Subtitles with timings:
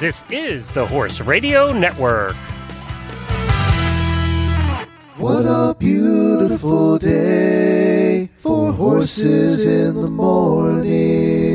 [0.00, 2.34] This is the Horse Radio Network.
[5.18, 11.50] What a beautiful day for horses in the morning.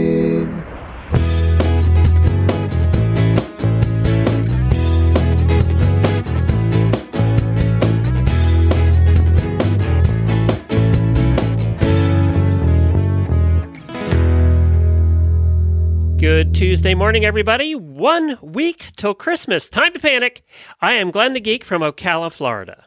[16.18, 17.75] Good Tuesday morning, everybody.
[17.96, 19.70] One week till Christmas.
[19.70, 20.46] Time to panic.
[20.82, 22.84] I am Glenn the Geek from Ocala, Florida.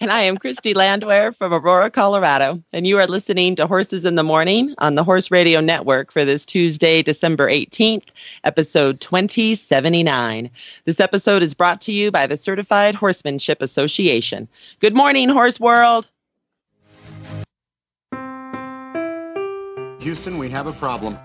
[0.00, 2.62] And I am Christy Landwehr from Aurora, Colorado.
[2.72, 6.24] And you are listening to Horses in the Morning on the Horse Radio Network for
[6.24, 8.04] this Tuesday, December 18th,
[8.44, 10.48] episode 2079.
[10.84, 14.46] This episode is brought to you by the Certified Horsemanship Association.
[14.78, 16.08] Good morning, Horse World.
[19.98, 21.18] Houston, we have a problem.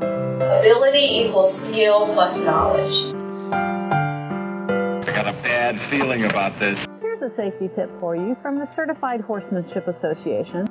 [0.00, 3.12] Ability equals skill plus knowledge.
[3.52, 6.78] I got a bad feeling about this.
[7.00, 10.66] Here's a safety tip for you from the Certified Horsemanship Association.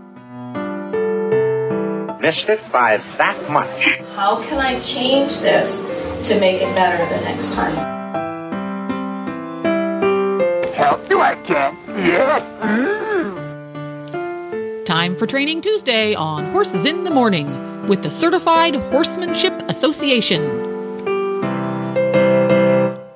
[2.21, 3.99] Missed it by that much.
[4.15, 5.85] How can I change this
[6.29, 7.75] to make it better the next time?
[10.73, 11.77] Help you, I can.
[11.97, 12.43] Yes.
[14.87, 20.41] Time for Training Tuesday on Horses in the Morning with the Certified Horsemanship Association.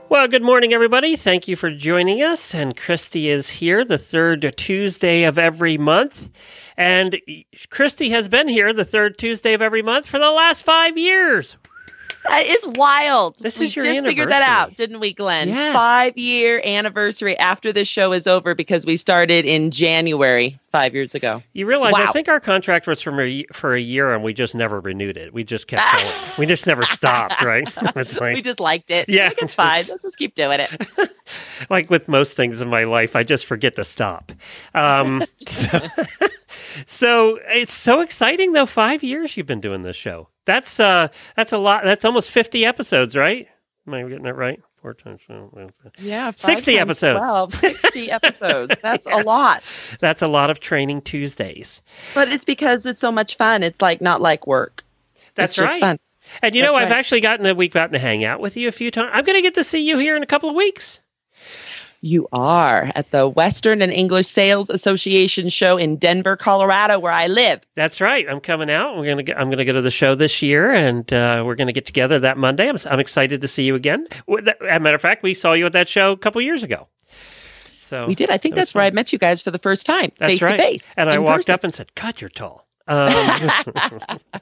[0.08, 1.16] Well, good morning, everybody.
[1.16, 2.54] Thank you for joining us.
[2.54, 6.30] And Christy is here the third Tuesday of every month.
[6.78, 7.18] And
[7.70, 11.58] Christy has been here the third Tuesday of every month for the last five years.
[12.30, 13.40] That is wild.
[13.40, 15.50] This we is your just figured that out, didn't we, Glenn?
[15.50, 15.76] Yes.
[15.76, 21.14] Five year anniversary after this show is over because we started in January five years
[21.14, 21.44] ago.
[21.54, 24.34] You realize I think our contract was from a, y- for a year and we
[24.34, 25.34] just never renewed it.
[25.34, 26.14] We just kept going.
[26.40, 27.72] we just never stopped, right?
[27.96, 29.10] It's like, we just liked it.
[29.10, 29.84] Yeah, Like, it's fine.
[29.90, 30.88] Let's just keep doing it.
[31.70, 34.32] like with most things in my life, I just forget to stop.
[34.74, 35.80] Um, so,
[36.86, 38.66] so it's so exciting though.
[38.66, 40.30] Five years you've been doing this show.
[40.46, 41.84] That's uh, that's a lot.
[41.84, 43.48] That's almost fifty episodes, right?
[43.88, 44.60] Am I getting that right?
[44.82, 45.22] Four times.
[45.30, 45.46] uh,
[46.00, 47.20] Yeah, 60 times episodes.
[47.24, 48.76] 12, 60 episodes.
[48.82, 49.20] That's Yes.
[49.22, 49.64] a lot.
[50.00, 51.82] That's a lot of training Tuesdays.
[52.16, 53.62] But it's because it's so much fun.
[53.64, 54.84] It's like not like work.
[55.36, 55.80] That's it's just right.
[55.82, 56.00] fun.
[56.42, 58.68] And you know, That's I've actually gotten a we've gotten to hang out with you
[58.68, 59.12] a few times.
[59.14, 61.00] I'm going to get to see you here in a couple of weeks.
[62.04, 67.28] You are at the Western and English Sales Association show in Denver, Colorado, where I
[67.28, 67.62] live.
[67.76, 68.28] That's right.
[68.28, 68.98] I'm coming out.
[68.98, 69.22] We're gonna.
[69.22, 72.20] Get, I'm gonna go to the show this year, and uh, we're gonna get together
[72.20, 72.68] that Monday.
[72.68, 74.08] I'm, I'm excited to see you again.
[74.28, 76.88] As a matter of fact, we saw you at that show a couple years ago.
[77.78, 78.32] So We did.
[78.32, 80.42] I think that that's where I met you guys for the first time, That's face
[80.42, 80.58] right.
[80.58, 80.96] to face.
[80.98, 81.54] And I walked person.
[81.54, 83.08] up and said, "God, you're tall." Um,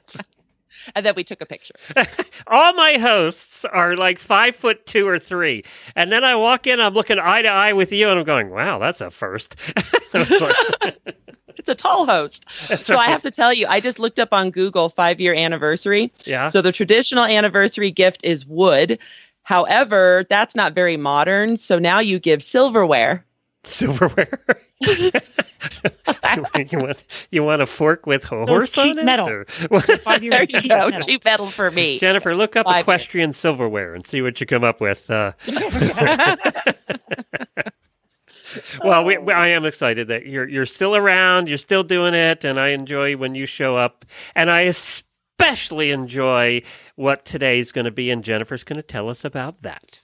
[0.94, 1.74] and then we took a picture.
[2.46, 5.64] all my hosts are like five foot two or three,
[5.94, 8.50] and then I walk in, I'm looking eye to eye with you, and I'm going,
[8.50, 9.56] "Wow, that's a first.
[11.60, 12.46] It's a tall host.
[12.68, 15.34] That's so I have to tell you, I just looked up on Google five year
[15.34, 16.10] anniversary.
[16.24, 16.46] yeah.
[16.46, 18.98] So the traditional anniversary gift is wood.
[19.42, 21.58] However, that's not very modern.
[21.58, 23.26] So now you give silverware.
[23.64, 24.40] silverware.
[26.70, 29.04] you want you want a fork with a horse on cheap it?
[29.04, 29.28] metal.
[29.28, 29.46] or-
[30.18, 30.88] There you go.
[30.90, 31.00] metal.
[31.00, 31.98] Cheap metal for me.
[31.98, 32.82] Jennifer, look up Five years.
[32.82, 35.10] equestrian silverware and see what you come up with.
[35.10, 35.32] Uh,
[38.82, 42.44] well, we, we- I am excited that you're you're still around, you're still doing it,
[42.44, 44.04] and I enjoy when you show up,
[44.34, 46.62] and I especially enjoy
[46.96, 49.99] what today's going to be, and Jennifer's going to tell us about that.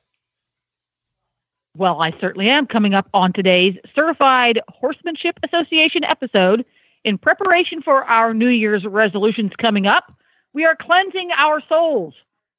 [1.77, 6.65] Well, I certainly am coming up on today's Certified Horsemanship Association episode.
[7.05, 10.11] In preparation for our New Year's resolutions coming up,
[10.55, 12.15] we are cleansing our souls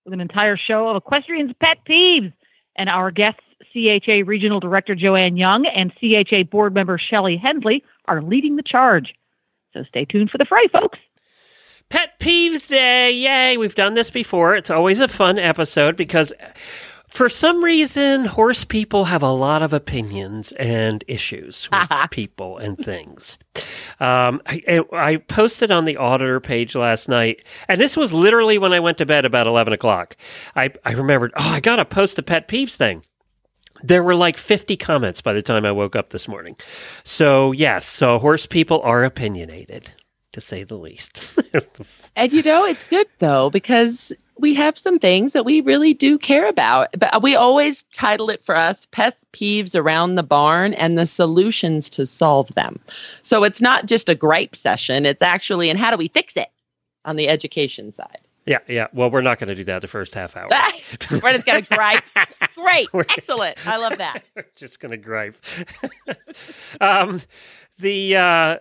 [0.05, 2.31] with an entire show of equestrians' pet peeves.
[2.75, 3.41] And our guests,
[3.73, 9.15] CHA Regional Director Joanne Young and CHA Board Member Shelley Hensley, are leading the charge.
[9.73, 10.99] So stay tuned for the fray, folks.
[11.89, 13.11] Pet Peeves Day.
[13.13, 13.57] Yay.
[13.57, 14.55] We've done this before.
[14.55, 16.33] It's always a fun episode because
[17.07, 22.77] for some reason, horse people have a lot of opinions and issues with people and
[22.77, 23.37] things.
[23.99, 28.73] Um, I, I posted on the auditor page last night, and this was literally when
[28.73, 30.17] I went to bed about 11 o'clock.
[30.55, 33.03] I, I remembered, oh, I got to post a pet peeves thing.
[33.83, 36.57] There were like 50 comments by the time I woke up this morning.
[37.03, 39.91] So, yes, so horse people are opinionated,
[40.33, 41.21] to say the least.
[42.15, 46.17] And you know, it's good though, because we have some things that we really do
[46.17, 46.89] care about.
[46.97, 51.89] But we always title it for us Pest Peeves Around the Barn and the Solutions
[51.91, 52.79] to Solve Them.
[53.23, 56.49] So it's not just a gripe session, it's actually, and how do we fix it
[57.05, 58.19] on the education side?
[58.45, 58.87] Yeah, yeah.
[58.93, 60.47] Well, we're not going to do that the first half hour.
[61.09, 62.03] Brendan's got a gripe.
[62.55, 62.91] Great.
[62.93, 63.67] We're- Excellent.
[63.67, 64.23] I love that.
[64.35, 65.35] We're just going to gripe.
[66.81, 67.21] um,
[67.77, 68.57] the uh,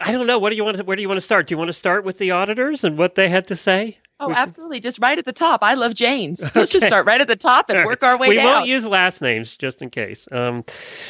[0.00, 0.38] I don't know.
[0.38, 0.76] What do you want?
[0.76, 1.48] To, where do you want to start?
[1.48, 3.98] Do you want to start with the auditors and what they had to say?
[4.20, 4.80] Oh, absolutely.
[4.80, 5.62] Just right at the top.
[5.62, 6.44] I love Jane's.
[6.54, 8.46] Let's just start right at the top and work our way we down.
[8.46, 10.28] We won't use last names just in case.
[10.30, 10.64] Um,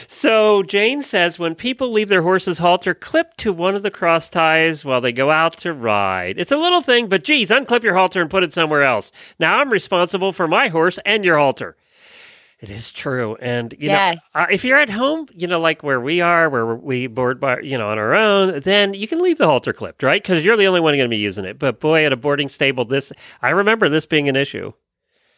[0.08, 4.30] so Jane says when people leave their horse's halter clipped to one of the cross
[4.30, 7.94] ties while they go out to ride, it's a little thing, but geez, unclip your
[7.94, 9.12] halter and put it somewhere else.
[9.38, 11.76] Now I'm responsible for my horse and your halter.
[12.64, 14.20] It is true, and you Yes.
[14.34, 17.38] know, uh, if you're at home, you know, like where we are, where we board
[17.38, 20.22] by, you know, on our own, then you can leave the halter clipped, right?
[20.22, 21.58] Because you're the only one going to be using it.
[21.58, 23.12] But boy, at a boarding stable, this
[23.42, 24.72] I remember this being an issue.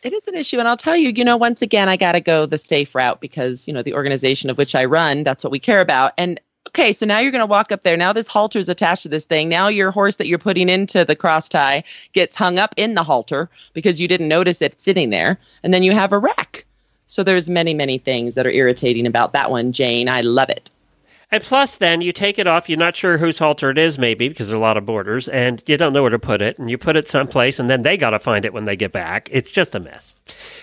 [0.03, 0.61] It is an issue.
[0.61, 3.21] And I'll tell you, you know, once again, I got to go the safe route
[3.21, 6.13] because, you know, the organization of which I run, that's what we care about.
[6.17, 7.97] And okay, so now you're going to walk up there.
[7.97, 9.49] Now this halter is attached to this thing.
[9.49, 11.83] Now your horse that you're putting into the cross tie
[12.13, 15.41] gets hung up in the halter because you didn't notice it sitting there.
[15.63, 16.66] And then you have a wreck.
[17.07, 20.09] So there's many, many things that are irritating about that one, Jane.
[20.09, 20.71] I love it.
[21.33, 22.69] And plus, then you take it off.
[22.69, 25.61] You're not sure whose halter it is, maybe because there's a lot of borders, and
[25.67, 26.57] you don't know where to put it.
[26.57, 28.93] And you put it someplace, and then they got to find it when they get
[28.93, 29.29] back.
[29.33, 30.15] It's just a mess.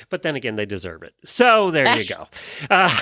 [0.10, 1.14] But then again, they deserve it.
[1.26, 2.28] So there you go.
[2.70, 2.98] Uh,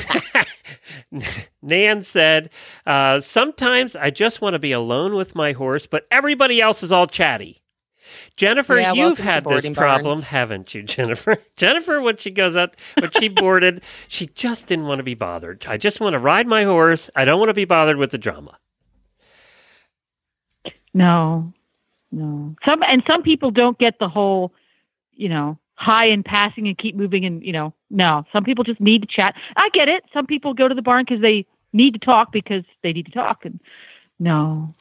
[1.62, 2.50] Nan said,
[2.88, 6.92] uh, "Sometimes I just want to be alone with my horse, but everybody else is
[6.92, 7.61] all chatty."
[8.38, 10.24] Jennifer, Yeah, you've had this boarding problem, barns.
[10.24, 11.38] haven't you, Jennifer?
[11.56, 15.66] Jennifer, when she goes out, when she boarded, she just didn't want to be bothered.
[15.68, 17.10] I just want to ride my horse.
[17.16, 18.58] I don't want to be bothered with the drama.
[20.94, 21.54] No,
[22.12, 22.56] no.
[22.66, 24.54] Some and some people don't get the whole,
[25.14, 28.26] you know, high and passing and keep moving and you know, no.
[28.34, 29.36] Some people just need to chat.
[29.56, 30.04] I get it.
[30.14, 33.12] Some people go to the barn because they need to talk because they need to
[33.12, 33.46] talk.
[33.46, 33.60] And
[34.20, 34.74] no,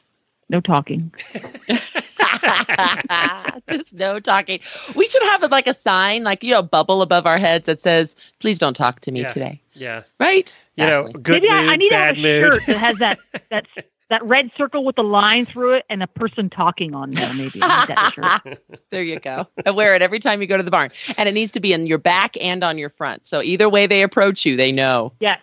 [0.51, 1.11] no talking.
[3.69, 4.59] Just no talking.
[4.95, 8.15] We should have like a sign, like you know, bubble above our heads that says,
[8.39, 9.27] "Please don't talk to me Yeah.
[9.27, 10.55] today." Yeah, Right?
[10.75, 11.21] you know, Exactly.
[11.23, 12.53] good Maybe mood, I, I need to have a mood.
[12.53, 13.19] shirt that has that
[13.49, 13.65] that
[14.09, 17.33] that red circle with the line through it and a person talking on there.
[17.33, 18.59] Maybe I need that shirt.
[18.91, 19.47] there you go.
[19.65, 21.71] And wear it every time you go to the barn, and it needs to be
[21.73, 23.25] in your back and on your front.
[23.25, 25.13] So either way they approach you, they know.
[25.21, 25.39] Yes.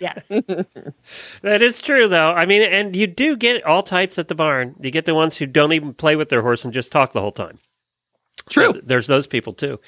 [0.00, 0.22] Yes.
[1.42, 2.30] That is true, though.
[2.30, 4.74] I mean, and you do get all types at the barn.
[4.80, 7.20] You get the ones who don't even play with their horse and just talk the
[7.20, 7.58] whole time.
[8.48, 8.72] True.
[8.74, 9.78] So there's those people too.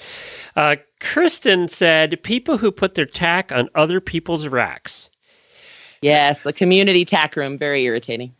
[0.57, 5.09] Uh, Kristen said, "People who put their tack on other people's racks."
[6.03, 8.35] Yes, the community tack room very irritating.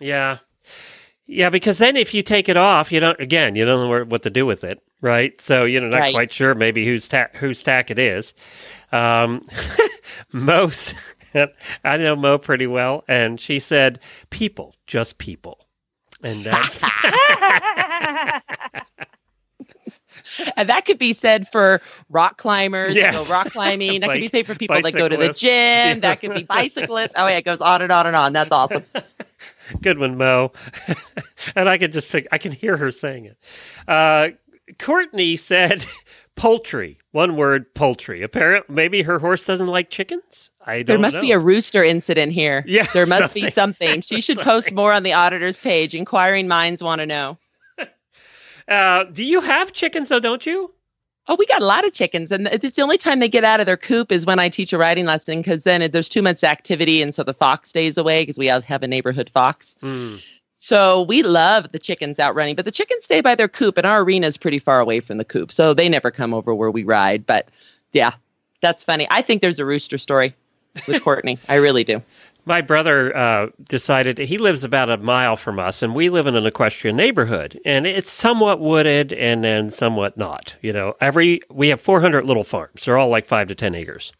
[0.00, 0.38] Yeah,
[1.28, 1.48] yeah.
[1.50, 3.20] Because then if you take it off, you don't.
[3.20, 5.40] Again, you don't know what to do with it, right?
[5.40, 6.14] So you're not Right.
[6.14, 8.34] quite sure maybe whose tack whose tack it is.
[8.90, 9.42] Um,
[10.32, 10.70] Mo,
[11.84, 15.66] I know Mo pretty well, and she said, "People, just people,"
[16.24, 16.74] and that's
[20.56, 21.80] And that could be said for
[22.10, 23.30] rock climbers, Yes.
[23.30, 24.00] rock climbing.
[24.00, 25.48] That could be said for people that go to the gym.
[25.48, 25.94] Yeah.
[26.00, 27.12] That could be bicyclists.
[27.16, 28.32] Oh yeah, it goes on and on and on.
[28.32, 28.84] That's awesome.
[29.82, 30.52] Good one, Mo.
[31.56, 33.36] and I can just fig- I can hear her saying it.
[33.86, 34.28] Uh,
[34.78, 35.86] Courtney said
[36.36, 36.98] poultry.
[37.12, 38.22] One word, poultry.
[38.22, 40.50] Apparently, maybe her horse doesn't like chickens.
[40.66, 41.22] I don't There must know.
[41.22, 42.62] be a rooster incident here.
[42.66, 43.50] Yeah, There must be something.
[43.52, 44.00] something.
[44.02, 45.94] She should post more on the auditor's page.
[45.94, 47.38] Inquiring minds want to know.
[48.68, 50.20] Uh, do you have chickens though?
[50.20, 50.74] Don't you?
[51.30, 53.60] Oh, we got a lot of chickens, and it's the only time they get out
[53.60, 56.22] of their coop is when I teach a riding lesson because then it, there's too
[56.22, 59.76] much activity, and so the fox stays away because we have, have a neighborhood fox.
[59.80, 60.16] Hmm.
[60.56, 63.86] So we love the chickens out running, but the chickens stay by their coop, and
[63.86, 66.70] our arena is pretty far away from the coop, so they never come over where
[66.70, 67.26] we ride.
[67.26, 67.50] But
[67.92, 68.12] yeah,
[68.62, 69.06] that's funny.
[69.10, 70.34] I think there's a rooster story
[70.86, 71.38] with Courtney.
[71.48, 72.02] I really do.
[72.48, 76.34] My brother uh, decided he lives about a mile from us, and we live in
[76.34, 80.54] an equestrian neighborhood, and it's somewhat wooded and then somewhat not.
[80.62, 82.86] You know, every we have 400 little farms.
[82.86, 84.14] They're all like five to 10 acres.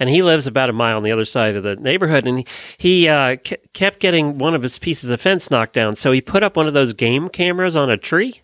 [0.00, 2.44] And he lives about a mile on the other side of the neighborhood, and
[2.76, 3.36] he, uh,
[3.72, 5.94] kept getting one of his pieces of fence knocked down.
[5.94, 8.41] So he put up one of those game cameras on a tree,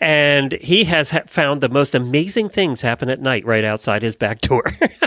[0.00, 4.16] and he has ha- found the most amazing things happen at night right outside his
[4.16, 4.64] back door.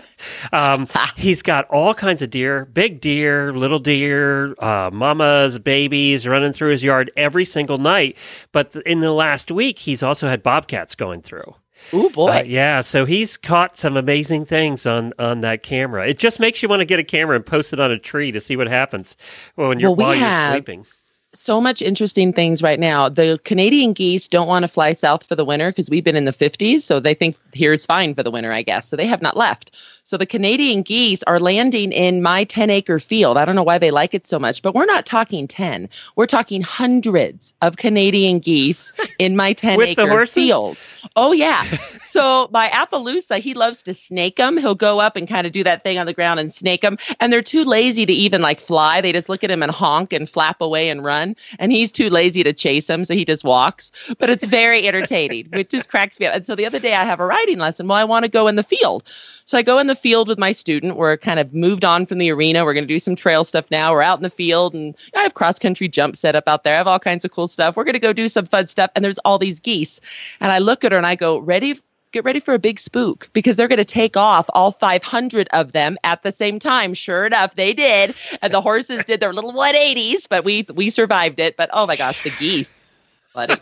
[0.54, 6.54] um, he's got all kinds of deer, big deer, little deer, uh, mamas, babies running
[6.54, 8.18] through his yard every single night.
[8.52, 11.56] But th- in the last week, he's also had bobcats going through.
[11.94, 12.30] Oh boy.
[12.40, 16.08] Uh, yeah, so he's caught some amazing things on on that camera.
[16.08, 18.32] It just makes you want to get a camera and post it on a tree
[18.32, 19.16] to see what happens
[19.56, 20.86] when you're Well, we while have- you're sleeping.
[21.40, 23.10] So much interesting things right now.
[23.10, 26.26] The Canadian geese don't want to fly south for the winter because we've been in
[26.26, 28.88] the 50s, so they think here's fine for the winter, I guess.
[28.88, 29.72] So they have not left.
[30.08, 33.38] So the Canadian geese are landing in my 10 acre field.
[33.38, 35.90] I don't know why they like it so much, but we're not talking 10.
[36.16, 40.34] We're talking hundreds of Canadian geese in my 10 With the acre horses?
[40.34, 40.78] field.
[41.18, 41.66] Oh, yeah.
[42.02, 44.56] so my Appaloosa, he loves to snake them.
[44.56, 46.98] He'll go up and kind of do that thing on the ground and snake them.
[47.20, 49.02] And they're too lazy to even like fly.
[49.02, 51.36] They just look at him and honk and flap away and run.
[51.60, 53.04] And he's too lazy to chase them.
[53.04, 53.92] So he just walks.
[54.20, 56.36] But it's very entertaining, which just cracks me up.
[56.36, 57.90] And so the other day I have a riding lesson.
[57.90, 59.04] Well, I want to go in the field.
[59.44, 60.96] So I go in the field with my student.
[60.96, 62.64] We're kind of moved on from the arena.
[62.64, 63.92] We're going to do some trail stuff now.
[63.92, 66.74] We're out in the field and I have cross country jump set up out there.
[66.74, 67.76] I have all kinds of cool stuff.
[67.76, 68.92] We're going to go do some fun stuff.
[68.96, 70.00] And there's all these geese.
[70.40, 71.80] And I look at her and I go, ready?
[72.14, 75.74] Get ready for a big spook because they're going to take off all 500 of
[75.74, 76.94] them at the same time.
[76.94, 78.16] Sure enough, they did.
[78.42, 81.58] And the horses did their little 180s, but we we survived it.
[81.58, 82.86] But oh my gosh, the geese.
[83.34, 83.58] Buddy.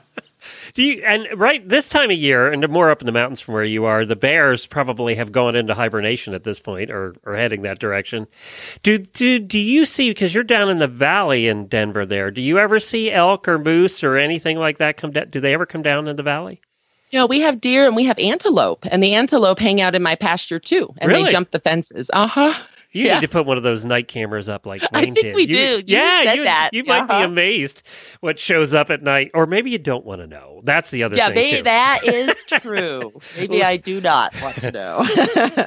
[0.73, 3.53] Do you and right this time of year, and more up in the mountains from
[3.53, 7.35] where you are, the bears probably have gone into hibernation at this point, or or
[7.35, 8.27] heading that direction.
[8.83, 12.05] Do do do you see because you're down in the valley in Denver?
[12.05, 15.29] There, do you ever see elk or moose or anything like that come down?
[15.29, 16.61] Do they ever come down in the valley?
[17.11, 20.01] You know, we have deer and we have antelope, and the antelope hang out in
[20.03, 21.23] my pasture too, and Really?
[21.23, 22.09] they jump the fences.
[22.11, 22.53] Uh huh.
[22.95, 23.15] You Yeah.
[23.15, 25.35] need to put one of those night cameras up like I think did.
[25.35, 25.55] we You- do.
[25.57, 26.69] You yeah, said you, that.
[26.71, 27.25] you might be Uh-huh.
[27.25, 27.83] amazed
[28.21, 30.61] what shows up at night, or maybe you don't want to know.
[30.63, 33.11] That's the other Yeah, thing maybe that is true.
[33.37, 35.05] Maybe I do not want to know.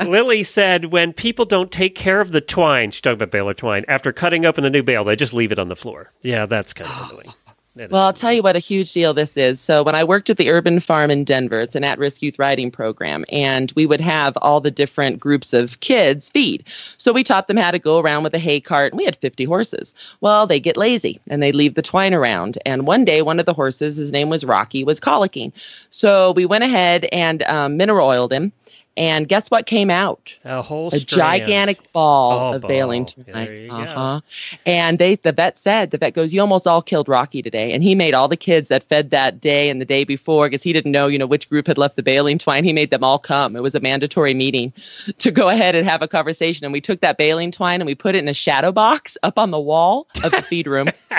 [0.11, 3.85] Lily said when people don't take care of the twine, she's talking about baler twine,
[3.89, 6.11] after cutting open a new bale, they just leave it on the floor.
[6.23, 7.35] Yeah, that's kind of annoying.
[7.79, 9.61] That is Well, I'll tell you what a huge deal this is.
[9.61, 12.39] So, when I worked at the Urban Farm in Denver, it's an at risk youth
[12.39, 16.65] riding program, and we would have all the different groups of kids feed.
[16.97, 19.17] So, we taught them how to go around with a hay cart, and we had
[19.17, 19.95] 50 horses.
[20.21, 22.59] Well, they get lazy and they leave the twine around.
[22.67, 25.53] And one day, one of the horses, his name was Rocky, was colicking.
[25.91, 28.53] So, we went ahead and um, mineral oiled him.
[28.99, 30.37] And guess what came out?
[30.45, 31.41] a whole a strand.
[31.43, 33.25] gigantic ball Oh, of baling ball.
[33.25, 33.47] twine.
[33.47, 33.77] There you go.
[33.77, 34.21] uh-huh.
[34.67, 37.73] And they the vet said the vet goes, You almost all killed Rocky today.
[37.73, 40.63] And he made all the kids that fed that day and the day before, because
[40.65, 42.65] he didn't know, you know, which group had left the baling twine.
[42.65, 43.55] He made them all come.
[43.55, 44.73] It was a mandatory meeting
[45.19, 46.65] to go ahead and have a conversation.
[46.65, 49.39] And we took that baling twine and we put it in a shadow box up
[49.39, 50.91] on the wall of the feed room.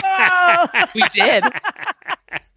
[0.96, 1.44] We did.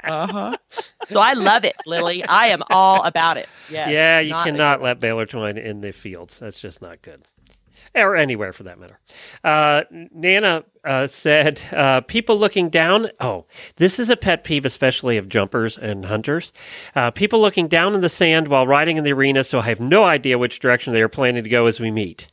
[0.05, 0.57] Uh-huh.
[1.09, 2.25] So I love it, Lily.
[2.25, 3.47] I am all about it.
[3.69, 6.39] Yes, yeah, you cannot let baler twine in the fields.
[6.39, 7.23] That's just not good.
[7.95, 8.99] Or anywhere for that matter.
[9.45, 13.11] Uh, Nana uh, said, uh, people looking down.
[13.21, 13.45] Oh,
[13.77, 16.53] this is a pet peeve, especially of jumpers and hunters.
[16.95, 19.81] Uh, people looking down in the sand while riding in the arena, so I have
[19.81, 22.29] no idea which direction they are planning to go as we meet.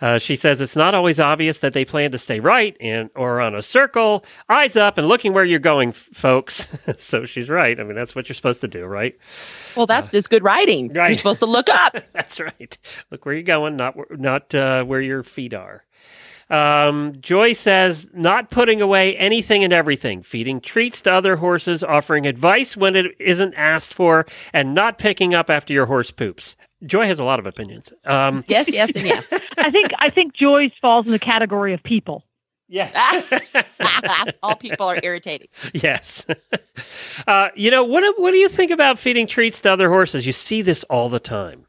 [0.00, 3.40] Uh, she says it's not always obvious that they plan to stay right and or
[3.40, 6.68] on a circle, eyes up and looking where you're going, folks.
[6.98, 7.78] so she's right.
[7.78, 9.16] I mean, that's what you're supposed to do, right?
[9.76, 10.92] Well, that's just good writing.
[10.92, 11.08] Right.
[11.08, 11.96] You're supposed to look up.
[12.12, 12.78] That's right.
[13.10, 15.84] Look where you're going, not where- not uh, where your feet are.
[16.50, 22.26] Um, Joy says not putting away anything and everything, feeding treats to other horses, offering
[22.26, 26.56] advice when it isn't asked for, and not picking up after your horse poops.
[26.86, 27.92] Joy has a lot of opinions.
[28.04, 29.26] Um, Yes, yes, and yes.
[29.58, 32.24] I think I think Joyce falls in the category of people.
[32.68, 33.32] yes,
[34.42, 35.48] All people are irritating.
[35.74, 36.24] yes.
[37.26, 38.00] uh, you know what?
[38.02, 40.26] do- What do you think about feeding treats to other horses?
[40.26, 41.66] You see this all the time.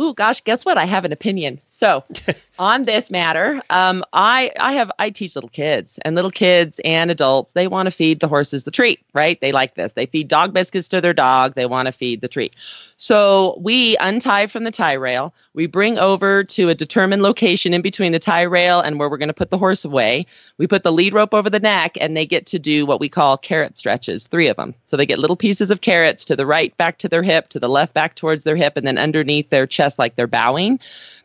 [0.00, 0.78] Ooh, gosh, guess what?
[0.78, 1.60] I have an opinion.
[1.80, 2.04] So,
[2.58, 7.10] on this matter, um, I I have I teach little kids and little kids and
[7.10, 7.54] adults.
[7.54, 9.40] They want to feed the horses the treat, right?
[9.40, 9.94] They like this.
[9.94, 11.54] They feed dog biscuits to their dog.
[11.54, 12.54] They want to feed the treat.
[12.98, 15.32] So we untie from the tie rail.
[15.54, 19.16] We bring over to a determined location in between the tie rail and where we're
[19.16, 20.26] going to put the horse away.
[20.58, 23.08] We put the lead rope over the neck, and they get to do what we
[23.08, 24.26] call carrot stretches.
[24.26, 24.74] Three of them.
[24.84, 27.58] So they get little pieces of carrots to the right, back to their hip, to
[27.58, 30.78] the left, back towards their hip, and then underneath their chest, like they're bowing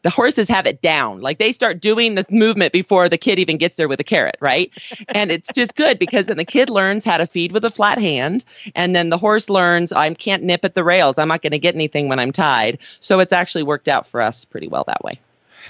[0.06, 1.20] the horses have it down.
[1.22, 4.38] Like they start doing the movement before the kid even gets there with a carrot,
[4.40, 4.72] right?
[5.10, 7.98] and it's just good because then the kid learns how to feed with a flat
[7.98, 8.46] hand.
[8.76, 11.16] And then the horse learns, I can't nip at the rails.
[11.18, 12.78] I'm not going to get anything when I'm tied.
[13.00, 15.20] So it's actually worked out for us pretty well that way.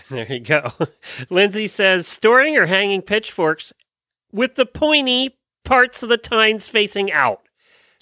[0.10, 0.74] There you go.
[1.30, 3.72] Lindsay says storing or hanging pitchforks
[4.34, 7.42] with the pointy parts of the tines facing out.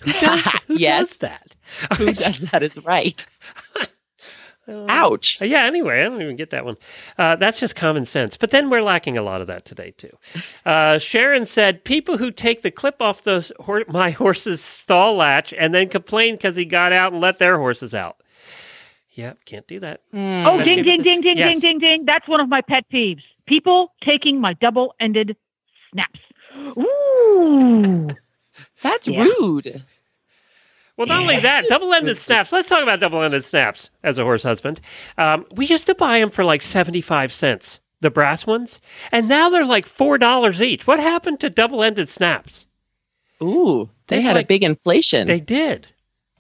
[0.04, 1.10] Who does, who Yes.
[1.10, 1.56] does that?
[1.98, 3.24] Who does that is right.
[4.68, 5.42] Ouch.
[5.42, 6.78] Uh, Yeah, anyway, I don't even get that one.
[7.18, 8.38] Uh, that's just common sense.
[8.38, 10.16] But then we're lacking a lot of that today, too.
[10.66, 15.54] Uh, Sharon said people who take the clip off those hor- my horse's stall latch
[15.54, 18.18] and then complain because he got out and let their horses out.
[19.12, 20.02] Yep, can't do that.
[20.12, 20.44] Hmm.
[20.48, 21.52] Oh, ding, ding, ding, ding, yes.
[21.52, 22.06] ding, ding, ding.
[22.06, 23.22] That's one of my pet peeves.
[23.46, 25.36] People taking my double ended
[25.92, 26.20] snaps.
[26.78, 28.10] Ooh.
[28.82, 29.24] That's Yeah.
[29.24, 29.84] rude.
[30.98, 32.52] Well, not only that, double-ended snaps.
[32.52, 34.80] Let's talk about double-ended snaps as a horse husband.
[35.18, 38.80] Um, we used to buy them for like seventy-five cents, the brass ones,
[39.12, 40.86] and now they're like four dollars each.
[40.86, 42.68] What happened to double-ended snaps?
[43.42, 45.26] Ooh, they They've had like- a big inflation.
[45.28, 45.88] They did.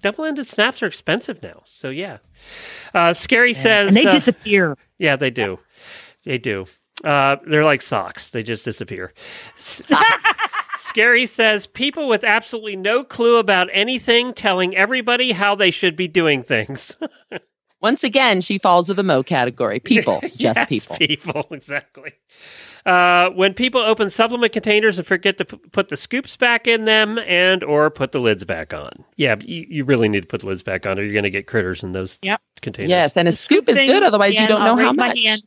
[0.03, 2.17] Double-ended snaps are expensive now, so yeah.
[2.93, 4.77] Uh, Scary says, and they uh, disappear.
[5.00, 5.57] yeah, they do,
[6.25, 6.65] they do.
[7.03, 9.13] Uh, they're like socks; they just disappear.
[10.94, 15.96] S- Scary says, people with absolutely no clue about anything telling everybody how they should
[15.96, 16.98] be doing things.
[17.82, 19.80] Once again, she falls with the Mo category.
[19.80, 20.96] People, just Yes, people.
[20.98, 22.14] People, exactly.
[22.86, 26.86] Uh, when people open supplement containers and forget to p- put the scoops back in
[26.86, 28.92] them and or put the lids back on.
[29.18, 31.30] Yeah, you, you really need to put the lids back on or you're going to
[31.30, 32.42] get critters in those Yep.
[32.62, 32.90] containers.
[32.90, 34.04] Yes, and a scoop is good.
[34.04, 35.20] Otherwise, you don't know I'll how raise my much.
[35.20, 35.44] hand.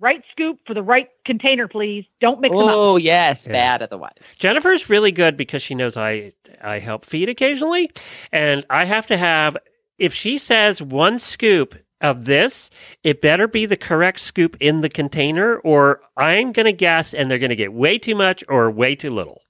[0.00, 0.06] Yeah.
[0.06, 2.04] Right scoop for the right container, please.
[2.20, 2.74] Don't mix them up.
[2.74, 3.52] Oh yes, Yeah.
[3.52, 4.36] bad otherwise.
[4.38, 7.90] Jennifer's really good because she knows I I help feed occasionally,
[8.32, 9.56] and I have to have
[9.98, 12.70] if she says one scoop of this,
[13.02, 17.28] it better be the correct scoop in the container, or I'm going to guess, and
[17.28, 19.42] they're going to get way too much or way too little.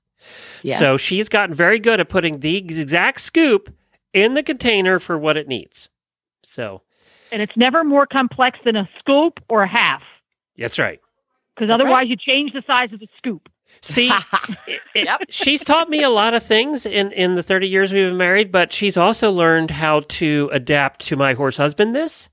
[0.62, 0.78] Yes.
[0.78, 3.70] So she's gotten very good at putting the exact scoop
[4.14, 5.90] in the container for what it needs.
[6.42, 6.80] So
[7.30, 10.00] And it's never more complex than a scoop or a half.
[10.58, 11.00] That's right.
[11.54, 13.48] Because That's otherwise, you change the size of the scoop.
[13.82, 14.08] See,
[14.66, 15.22] it- it- Yep.
[15.28, 18.50] she's taught me a lot of things in, in the 30 years we've been married,
[18.52, 22.28] but she's also learned how to adapt to my horse husband this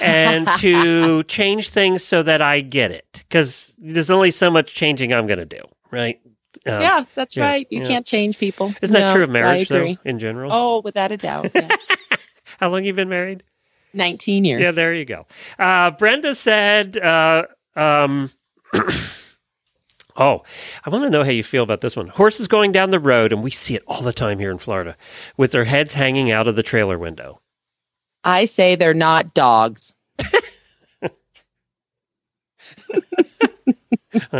[0.00, 3.06] and to change things so that I get it.
[3.12, 5.60] Because there's only so much changing I'm going to do,
[5.90, 6.18] right?
[6.66, 7.66] Um, yeah, that's yeah, right.
[7.70, 7.88] You yeah.
[7.88, 8.72] can't change people.
[8.82, 10.50] Isn't that true of marriage, I though, in general?
[10.52, 11.50] Oh, without a doubt.
[11.54, 11.68] yeah.
[12.58, 13.42] How long you been married?
[13.94, 14.62] 19 years.
[14.62, 15.26] Yeah, there you go.
[15.58, 17.44] Uh, Brenda said, uh,
[17.76, 18.30] um,
[20.16, 20.42] Oh,
[20.84, 22.08] I want to know how you feel about this one.
[22.08, 24.94] Horses going down the road, and we see it all the time here in Florida,
[25.36, 27.40] with their heads hanging out of the trailer window.
[28.22, 29.94] I say they're not dogs.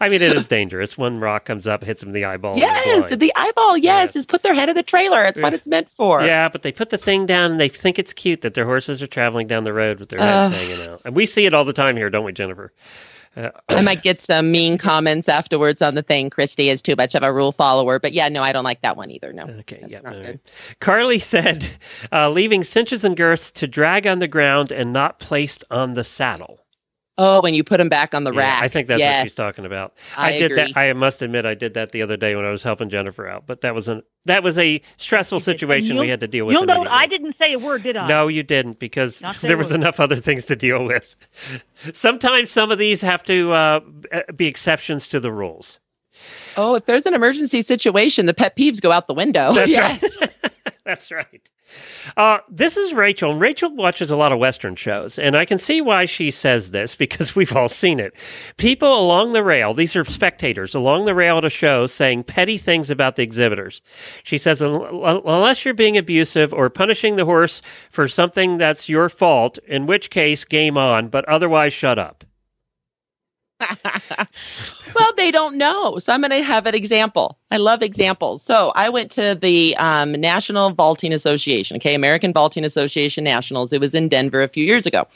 [0.00, 0.98] I mean, it is dangerous.
[0.98, 2.58] One rock comes up, hits them in the eyeball.
[2.58, 3.76] yes, the eyeball.
[3.76, 4.16] Yes, Yes.
[4.16, 5.24] is put their head in the trailer.
[5.24, 6.22] It's what it's meant for.
[6.22, 9.02] Yeah, but they put the thing down and they think it's cute that their horses
[9.02, 10.60] are traveling down the road with their heads Ugh.
[10.60, 11.00] hanging out.
[11.04, 12.72] And we see it all the time here, don't we, Jennifer?
[13.36, 16.30] Uh, I might get some mean comments afterwards on the thing.
[16.30, 18.96] Christy is too much of a rule follower, but yeah, no, I don't like that
[18.96, 19.32] one either.
[19.32, 19.44] No.
[19.44, 20.00] Okay, That's yeah.
[20.02, 20.26] not all good.
[20.28, 20.40] right.
[20.80, 21.66] Carly said,
[22.10, 26.04] uh, leaving cinches and girths to drag on the ground and not placed on the
[26.04, 26.60] saddle.
[27.20, 28.62] Oh, when you put them back on the Yeah, rack.
[28.62, 29.20] I think that's yes.
[29.22, 29.94] what she's talking about.
[30.16, 30.72] I did agree.
[30.72, 30.76] that.
[30.76, 33.44] I must admit, I did that the other day when I was helping Jennifer out.
[33.46, 35.48] But that was an that was a stressful You did.
[35.48, 36.54] And situation we had to deal with.
[36.54, 36.98] You'll note immediately.
[36.98, 38.06] I didn't say a word, did I?
[38.06, 39.76] No, you didn't because there was word.
[39.80, 41.16] enough other things to deal with.
[41.92, 43.80] Sometimes some of these have to uh,
[44.36, 45.80] be exceptions to the rules.
[46.56, 49.52] Oh, if there's an emergency situation, the pet peeves go out the window.
[49.54, 50.20] That's yes.
[50.20, 50.32] right.
[50.84, 51.48] That's right.
[52.16, 55.58] Uh, this is Rachel, and Rachel watches a lot of Western shows, and I can
[55.58, 58.14] see why she says this because we've all seen it.
[58.56, 62.58] People along the rail, these are spectators along the rail at a show saying petty
[62.58, 63.82] things about the exhibitors.
[64.22, 69.58] She says, unless you're being abusive or punishing the horse for something that's your fault,
[69.66, 72.24] in which case, game on, but otherwise, shut up.
[74.94, 75.98] well, they don't know.
[75.98, 77.38] So I'm going to have an example.
[77.50, 78.42] I love examples.
[78.42, 83.72] So I went to the um, National Vaulting Association, okay, American Vaulting Association Nationals.
[83.72, 85.06] It was in Denver a few years ago,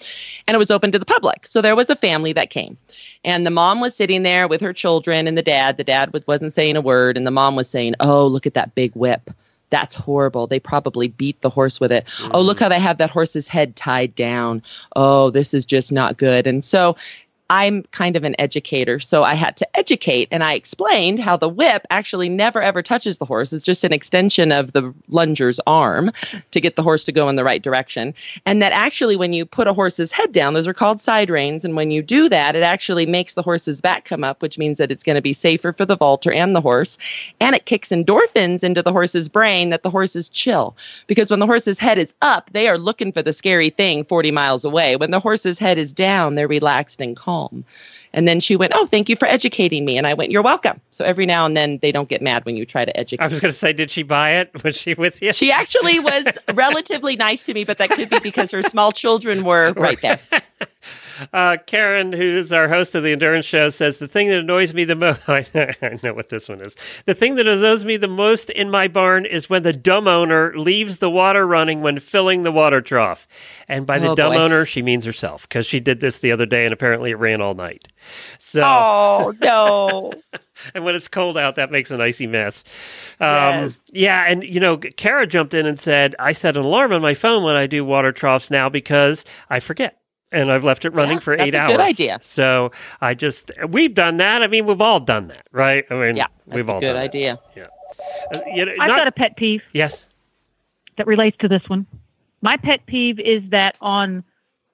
[0.46, 1.46] and it was open to the public.
[1.46, 2.76] So there was a family that came,
[3.24, 5.76] and the mom was sitting there with her children and the dad.
[5.76, 8.54] The dad was- wasn't saying a word, and the mom was saying, "Oh, look at
[8.54, 9.30] that big whip."
[9.70, 10.46] That's horrible.
[10.46, 12.06] They probably beat the horse with it.
[12.32, 14.62] Oh, look how they have that horse's head tied down.
[14.96, 16.46] Oh, this is just not good.
[16.46, 16.94] And so
[17.50, 21.48] I'm kind of an educator, so I had to educate and I explained how the
[21.48, 23.52] whip actually never ever touches the horse.
[23.52, 26.10] It's just an extension of the lunger's arm
[26.50, 28.14] to get the horse to go in the right direction.
[28.46, 31.64] And that actually, when you put a horse's head down, those are called side reins.
[31.64, 34.78] And when you do that, it actually makes the horse's back come up, which means
[34.78, 36.96] that it's going to be safer for the vaulter and the horse.
[37.38, 40.74] And it kicks endorphins into the horse's brain that the horse is chill.
[41.06, 44.30] Because when the horse's head is up, they are looking for the scary thing 40
[44.30, 44.96] miles away.
[44.96, 47.41] When the horse's head is down, they're relaxed and calm.
[48.12, 49.96] And then she went, Oh, thank you for educating me.
[49.96, 50.80] And I went, You're welcome.
[50.90, 53.22] So every now and then they don't get mad when you try to educate.
[53.22, 54.50] I was going to say, did she buy it?
[54.64, 55.32] Was she with you?
[55.32, 59.44] She actually was relatively nice to me, but that could be because her small children
[59.44, 60.20] were right there.
[61.32, 64.84] Uh, Karen, who's our host of the Endurance Show, says the thing that annoys me
[64.84, 65.20] the most.
[65.28, 66.74] I know what this one is.
[67.06, 70.52] The thing that annoys me the most in my barn is when the dumb owner
[70.56, 73.26] leaves the water running when filling the water trough.
[73.68, 74.38] And by the Oh, dumb boy.
[74.38, 77.40] owner, she means herself because she did this the other day and apparently it ran
[77.40, 77.88] all night.
[78.38, 80.12] So, Oh no.
[80.74, 82.64] and when it's cold out, that makes an icy mess.
[83.20, 87.02] Um, Yeah, and you know, Kara jumped in and said, "I set an alarm on
[87.02, 89.98] my phone when I do water troughs now because I forget."
[90.32, 91.70] And I've left it running Yeah, for that's eight a hours.
[91.72, 92.18] good idea.
[92.22, 94.42] So I just we've done that.
[94.42, 95.84] I mean, we've all done that, right?
[95.90, 97.02] I mean, Yeah, that's we've a all good done that.
[97.04, 97.38] idea.
[98.34, 100.06] Uh, you know, I've not- got a pet peeve yes.
[100.96, 101.86] that relates to this one.
[102.40, 104.24] My pet peeve is that on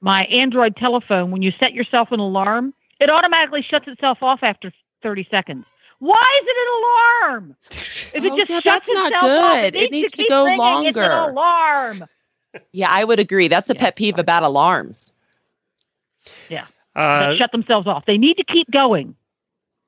[0.00, 4.72] my Android telephone, when you set yourself an alarm, it automatically shuts itself off after
[5.02, 5.64] 30 seconds.
[5.98, 7.56] Why is it an alarm?
[8.14, 9.64] If it Oh, just yeah, shuts that's not itself off, good.
[9.64, 10.86] it It needs, needs to go ringing.
[10.86, 11.30] It's an longer.
[11.32, 12.04] alarm.
[12.72, 13.46] Yeah, I would agree.
[13.48, 15.07] That's a Yeah, pet peeve about alarms.
[16.96, 18.06] Uh, shut themselves off.
[18.06, 19.14] They need to keep going.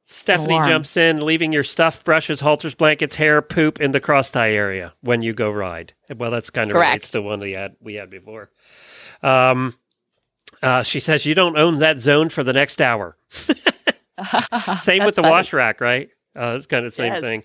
[0.04, 0.68] Stephanie alarm.
[0.68, 4.92] jumps in, leaving your stuff, brushes, halters, blankets, hair, poop in the cross tie area
[5.00, 5.92] when you go ride.
[6.16, 6.88] Well, that's kind of Correct.
[6.90, 8.50] relates to the one we had we had before.
[9.22, 9.76] Um,
[10.62, 13.16] uh, she says you don't own that zone for the next hour.
[14.80, 15.30] Same with the funny.
[15.30, 16.10] wash rack, right?
[16.36, 17.20] Uh, it's kind of the same Yes.
[17.22, 17.42] thing.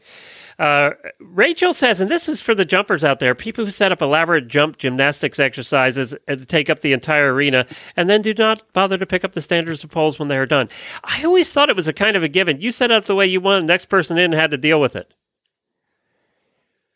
[0.58, 4.02] Uh, Rachel says, and this is for the jumpers out there, people who set up
[4.02, 7.66] elaborate jump gymnastics exercises and take up the entire arena
[7.98, 10.46] and then do not bother to pick up the standards of poles when they are
[10.46, 10.70] done.
[11.04, 12.62] I always thought it was a kind of a given.
[12.62, 14.96] You set up the way you want, the next person in had to deal with
[14.96, 15.14] it.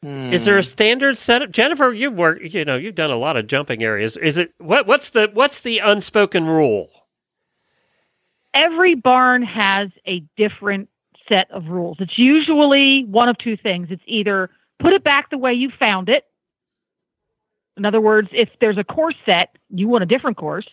[0.02, 1.52] Is there a standard setup?
[1.52, 4.15] Jennifer, you work, you know, you've done a lot of jumping areas.
[4.15, 6.89] Is it what what's the what's the unspoken rule?
[8.54, 10.88] Every barn has a different
[11.29, 11.97] set of rules.
[11.99, 13.87] It's usually one of two things.
[13.89, 16.25] It's either put it back the way you found it.
[17.77, 20.67] In other words, if there's a course set, you want a different course.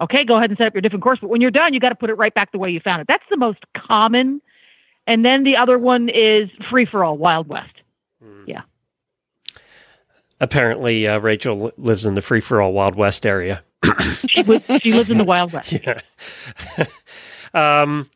[0.00, 1.18] Okay, go ahead and set up your different course.
[1.20, 3.00] But when you're done, you got to put it right back the way you found
[3.00, 3.06] it.
[3.08, 4.42] That's the most common.
[5.06, 7.72] And then the other one is free for all, Wild West.
[8.46, 8.62] Yeah.
[10.40, 13.62] Apparently, uh, Rachel lives in the free for all Wild West area.
[14.28, 15.72] She, was, she lives in the Wild West.
[15.82, 16.02] Yeah.
[17.82, 18.10] um,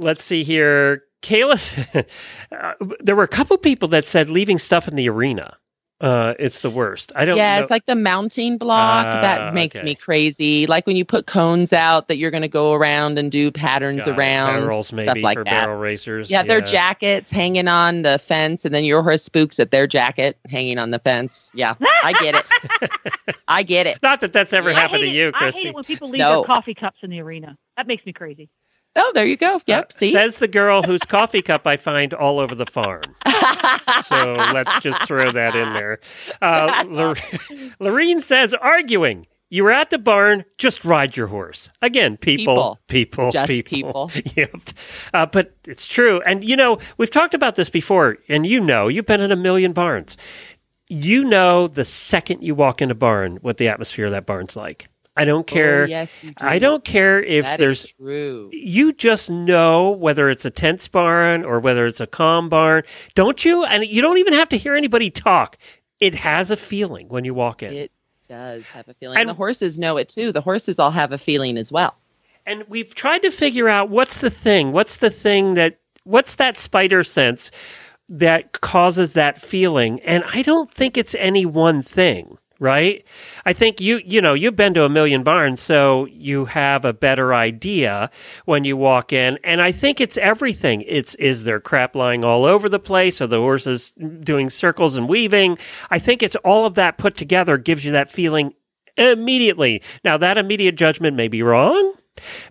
[0.00, 1.04] let's see here.
[1.22, 2.06] Kayla,
[2.52, 5.56] uh, there were a couple people that said leaving stuff in the arena.
[6.00, 7.12] Uh, it's the worst.
[7.14, 7.36] I don't.
[7.36, 7.62] Yeah, know.
[7.62, 9.84] it's like the mounting block Ah, that makes okay.
[9.84, 10.66] me crazy.
[10.66, 14.06] Like when you put cones out that you're going to go around and do patterns
[14.06, 15.66] Got around, barrels maybe stuff like for that.
[15.66, 16.30] barrel racers.
[16.30, 20.38] Yeah, their jackets hanging on the fence, and then your horse spooks at their jacket
[20.48, 21.50] hanging on the fence.
[21.52, 22.90] Yeah, I get it.
[23.48, 23.98] I get it.
[24.02, 25.34] Not that that's ever I happened to hate you, it.
[25.38, 26.36] I hate it when people leave No.
[26.36, 27.58] their coffee cups in the arena.
[27.76, 28.48] That makes me crazy.
[29.02, 29.60] Oh, there you go.
[29.66, 29.84] Yep.
[29.94, 33.02] Uh, see, Says the girl whose coffee cup I find all over the farm.
[34.04, 36.00] So let's just throw that in there.
[36.42, 37.16] Uh, Lor-
[37.80, 39.26] Lorene says, arguing.
[39.52, 41.70] You were at the barn, just ride your horse.
[41.82, 44.08] Again, people, people, Just people.
[44.14, 44.32] people.
[44.36, 44.54] yep.
[45.12, 46.20] Uh, but it's true.
[46.24, 49.36] And, you know, we've talked about this before, and you know, you've been in a
[49.36, 50.16] million barns.
[50.88, 54.54] You know, the second you walk in a barn, what the atmosphere of that barn's
[54.54, 54.88] like.
[55.20, 55.82] I don't oh, care.
[55.82, 56.46] Oh, yes, you do.
[56.46, 58.48] I don't care if That there's true.
[58.52, 62.82] you just know whether it's a tense barn or whether it's a calm barn,
[63.14, 63.64] don't you?
[63.64, 65.58] And you don't even have to hear anybody talk.
[66.00, 67.72] It has a feeling when you walk in.
[67.74, 67.92] It
[68.28, 69.16] does have a feeling.
[69.16, 70.32] And- And the horses know it too.
[70.32, 71.94] The horses all have a feeling as well.
[72.46, 74.72] and we've tried to figure out what's the thing.
[74.72, 77.50] What's the thing that what's that spider sense
[78.08, 80.00] that causes that feeling?
[80.00, 83.04] And I don't think it's any one thing, right?
[83.44, 86.92] I think you you know, you've been to a million barns, so you have a
[86.92, 88.10] better idea
[88.44, 89.38] when you walk in.
[89.42, 90.82] And I think it's everything.
[90.82, 93.20] It's is there crap lying all over the place?
[93.20, 93.92] Are the horses
[94.22, 95.58] doing circles and weaving?
[95.90, 98.54] I think it's all of that put together gives you that feeling
[98.96, 99.82] immediately.
[100.04, 101.94] Now that immediate judgment may be wrong,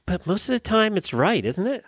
[0.05, 1.85] but most of the time it's right, isn't it?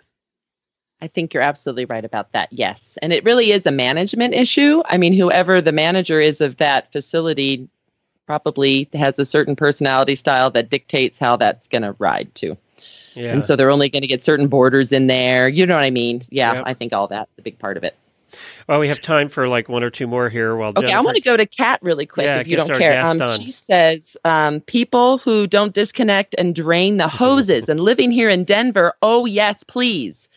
[1.00, 2.48] I think you're absolutely right about that.
[2.52, 2.96] Yes.
[3.02, 4.82] And it really is a management issue.
[4.86, 7.68] I mean, whoever the manager is of that facility
[8.32, 12.56] probably has a certain personality style that dictates how that's going to ride too.
[13.14, 13.34] Yeah.
[13.34, 15.50] And so they're only going to get certain borders in there.
[15.50, 16.22] You know what I mean?
[16.30, 16.62] Yeah, Yep.
[16.66, 17.94] I think all that's a big part of it.
[18.66, 20.56] well, we have time for like one or two more here.
[20.56, 23.04] While Okay, I want to go to Kat really quick Yeah, if you don't care.
[23.04, 28.30] Um, she says um, people who don't disconnect and drain the hoses and living here
[28.30, 30.30] in Denver, oh yes, please.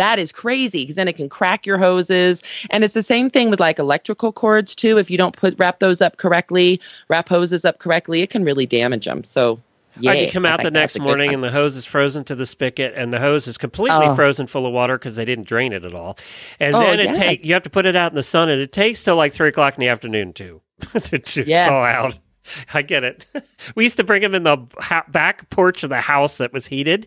[0.00, 2.42] That is crazy because then it can crack your hoses.
[2.70, 4.96] And it's the same thing with like electrical cords too.
[4.96, 8.64] If you don't put wrap those up correctly, wrap hoses up correctly, it can really
[8.64, 9.24] damage them.
[9.24, 9.60] So
[9.98, 12.46] yeah, Or you come out the next morning and the hose is frozen to the
[12.46, 14.14] spigot, and the hose is completely Oh.
[14.14, 16.16] frozen full of water because they didn't drain it at all.
[16.60, 17.18] And Oh, then it yes.
[17.18, 19.34] take you have to put it out in the sun, and it takes till like
[19.34, 20.62] three o'clock in the afternoon too
[21.02, 21.68] to, to Yes.
[21.68, 22.18] thaw out.
[22.74, 23.26] I get it.
[23.74, 26.66] We used to bring them in the ha- back porch of the house that was
[26.66, 27.06] heated,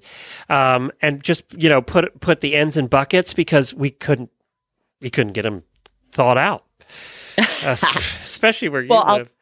[0.49, 4.29] um, and just you know put put the ends in buckets because we couldn't
[5.01, 5.63] we couldn't get them
[6.12, 6.63] thawed out,
[7.38, 7.75] uh,
[8.23, 9.32] especially where you Well, live.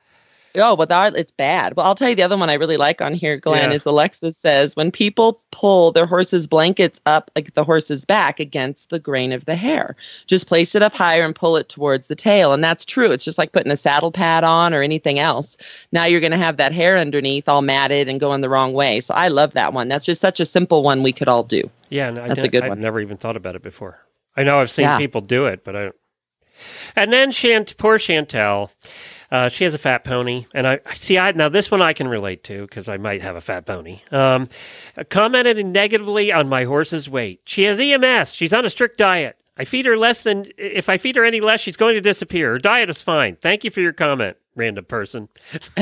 [0.55, 1.75] Oh, but that, it's bad.
[1.75, 3.75] Well, I'll tell you the other one I really like on here, Glenn, Yeah.
[3.75, 8.89] is Alexa says when people pull their horse's blankets up like the horse's back against
[8.89, 9.95] the grain of the hair,
[10.27, 12.51] just place it up higher and pull it towards the tail.
[12.53, 13.11] And that's true.
[13.11, 15.57] It's just like putting a saddle pad on or anything else.
[15.91, 18.99] Now you're going to have that hair underneath all matted and going the wrong way.
[18.99, 19.87] So I love that one.
[19.87, 21.69] That's just such a simple one we could all do.
[21.89, 22.79] Yeah, and I That's a good I've one.
[22.81, 23.99] never even thought about it before.
[24.35, 24.97] I know I've seen Yeah.
[24.97, 25.91] people do it, but I.
[26.95, 28.69] And then Shant, poor Chantel,
[29.31, 31.17] uh, she has a fat pony, and I see.
[31.17, 34.01] I now this one I can relate to because I might have a fat pony.
[34.11, 34.49] Um,
[35.09, 37.41] commented negatively on my horse's weight.
[37.45, 38.33] She has EMS.
[38.33, 39.37] She's on a strict diet.
[39.57, 42.51] I feed her less than if I feed her any less, she's going to disappear.
[42.51, 43.37] Her diet is fine.
[43.37, 45.29] Thank you for your comment, random person.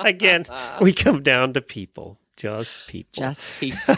[0.00, 0.46] Again,
[0.80, 3.10] we come down to people, just people.
[3.12, 3.96] Just people.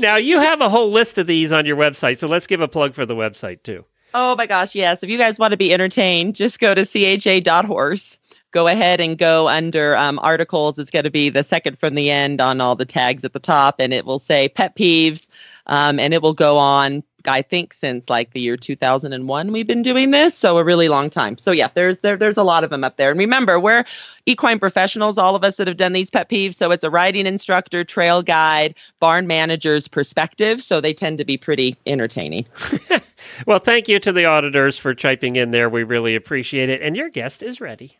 [0.00, 2.68] now you have a whole list of these on your website, so let's give a
[2.68, 3.84] plug for the website too.
[4.14, 5.02] Oh my gosh, yes.
[5.02, 8.18] If you guys want to be entertained, just go to cha.horse.
[8.50, 10.78] Go ahead and go under um, articles.
[10.78, 13.38] It's going to be the second from the end on all the tags at the
[13.38, 15.28] top, and it will say pet peeves,
[15.66, 17.02] um, and it will go on.
[17.28, 21.10] I think since like the year 2001, we've been doing this, so a really long
[21.10, 21.38] time.
[21.38, 23.10] So yeah, there's there there's a lot of them up there.
[23.10, 23.84] And remember, we're
[24.26, 26.54] equine professionals, all of us that have done these pet peeves.
[26.54, 30.62] So it's a riding instructor, trail guide, barn manager's perspective.
[30.62, 32.46] So they tend to be pretty entertaining.
[33.46, 35.68] Well, thank you to the auditors for chiming in there.
[35.68, 36.82] We really appreciate it.
[36.82, 37.98] And your guest is ready.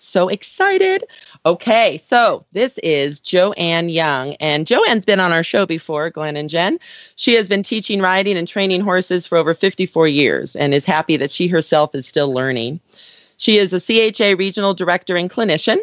[0.00, 1.04] So excited.
[1.44, 6.48] Okay, so this is Joanne Young, and Joanne's been on our show before, Glenn and
[6.48, 6.78] Jen.
[7.16, 11.16] She has been teaching riding and training horses for over 54 years and is happy
[11.16, 12.78] that she herself is still learning.
[13.38, 15.78] She is a CHA regional director and clinician.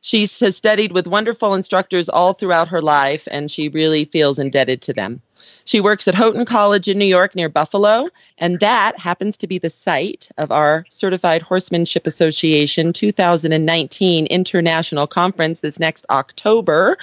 [0.00, 4.80] She has studied with wonderful instructors all throughout her life, and she really feels indebted
[4.82, 5.20] to them.
[5.64, 9.58] She works at Houghton College in New York near Buffalo, and that happens to be
[9.58, 16.96] the site of our Certified Horsemanship Association 2019 International Conference this next October.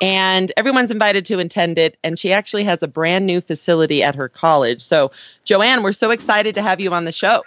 [0.00, 4.14] And everyone's invited to attend it, and she actually has a brand new facility at
[4.14, 4.82] her college.
[4.82, 5.10] So,
[5.44, 7.42] Joanne, we're so excited to have you on the show.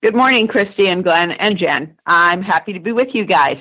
[0.00, 1.96] Good morning, Christy and Glenn and Jen.
[2.06, 3.58] I'm happy to be with you guys.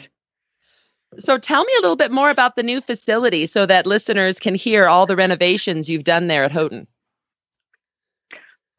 [1.20, 4.56] So, tell me a little bit more about the new facility so that listeners can
[4.56, 6.88] hear all the renovations you've done there at Houghton.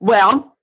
[0.00, 0.56] Well,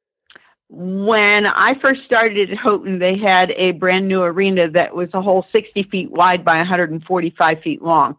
[0.70, 5.22] when I first started at Houghton, they had a brand new arena that was a
[5.22, 8.18] whole 60 feet wide by 145 feet long.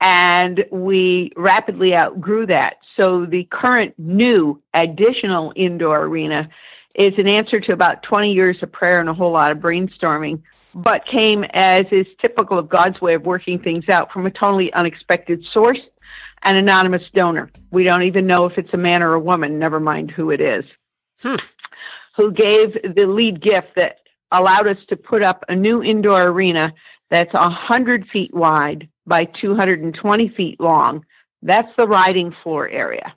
[0.00, 2.76] And we rapidly outgrew that.
[2.96, 6.48] So the current new additional indoor arena
[6.94, 10.42] is an answer to about 20 years of prayer and a whole lot of brainstorming,
[10.76, 14.72] but came as is typical of God's way of working things out from a totally
[14.72, 15.80] unexpected source
[16.42, 17.50] an anonymous donor.
[17.70, 20.40] We don't even know if it's a man or a woman, never mind who it
[20.40, 20.64] is,
[21.22, 21.36] Hmm.
[22.16, 23.98] who gave the lead gift that
[24.30, 26.72] allowed us to put up a new indoor arena
[27.10, 31.04] that's 100 feet wide by 220 feet long.
[31.42, 33.14] That's the riding floor area.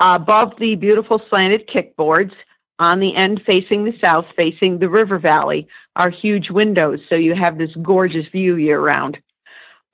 [0.00, 2.32] Above the beautiful slanted kickboards,
[2.78, 7.34] on the end facing the south, facing the river valley, are huge windows, so you
[7.34, 9.18] have this gorgeous view year round.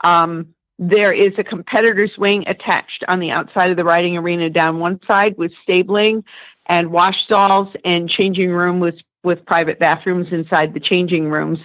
[0.03, 4.81] Um, there is a competitor's wing attached on the outside of the riding arena down
[4.81, 6.25] one side with stabling
[6.67, 11.61] and wash stalls and changing room with, with private bathrooms inside the changing rooms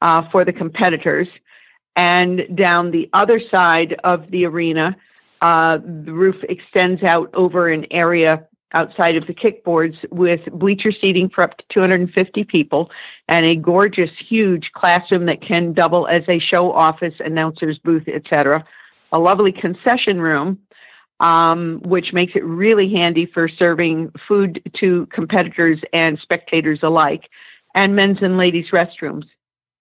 [0.00, 1.28] uh, for the competitors.
[1.96, 4.96] And down the other side of the arena,
[5.42, 11.28] uh, the roof extends out over an area outside of the kickboards with bleacher seating
[11.28, 12.90] for up to 250 people
[13.28, 18.64] and a gorgeous, huge classroom that can double as a show office, announcer's booth, etc.
[19.12, 20.58] A lovely concession room,
[21.20, 27.28] um, which makes it really handy for serving food to competitors and spectators alike,
[27.74, 29.26] and men's and ladies' restrooms.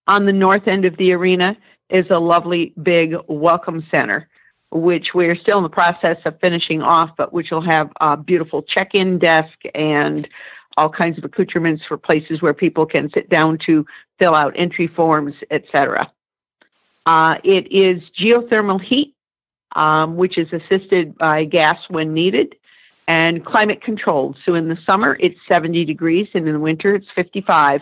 [0.07, 1.57] On the north end of the arena
[1.89, 4.27] is a lovely big welcome center
[4.71, 8.63] which we're still in the process of finishing off, but which will have a beautiful
[8.63, 10.27] check-in desk and
[10.77, 13.85] all kinds of accoutrements for places where people can sit down to
[14.17, 16.09] fill out entry forms, etc.
[17.05, 19.13] Uh, it is geothermal heat,
[19.75, 22.55] um, which is assisted by gas when needed,
[23.07, 24.37] and climate controlled.
[24.45, 27.81] So in the summer it's 70 degrees, and in the winter it's 55,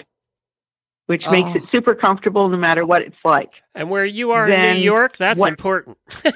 [1.10, 1.56] which makes Oh.
[1.56, 3.50] it super comfortable no matter what it's like.
[3.74, 5.98] And where you are in New York, that's what- important.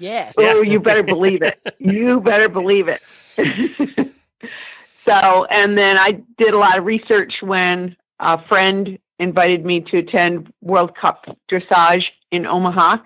[0.00, 0.32] Yes.
[0.38, 1.60] Oh, you better believe it.
[1.78, 3.02] You better believe it.
[5.06, 9.98] so, and then I did a lot of research when a friend invited me to
[9.98, 12.96] attend World Cup dressage in Omaha.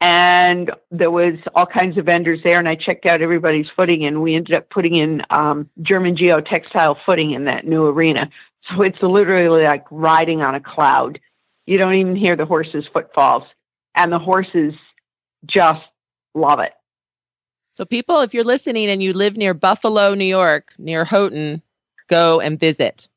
[0.00, 4.20] And there was all kinds of vendors there, and I checked out everybody's footing, and
[4.20, 8.28] we ended up putting in um, German geotextile footing in that new arena.
[8.62, 11.20] So it's literally like riding on a cloud.
[11.66, 13.44] You don't even hear the horses' footfalls,
[13.94, 14.74] and the horses
[15.46, 15.84] just
[16.34, 16.72] love it.
[17.74, 21.62] So, people, if you're listening and you live near Buffalo, New York, near Houghton,
[22.08, 23.08] go and visit.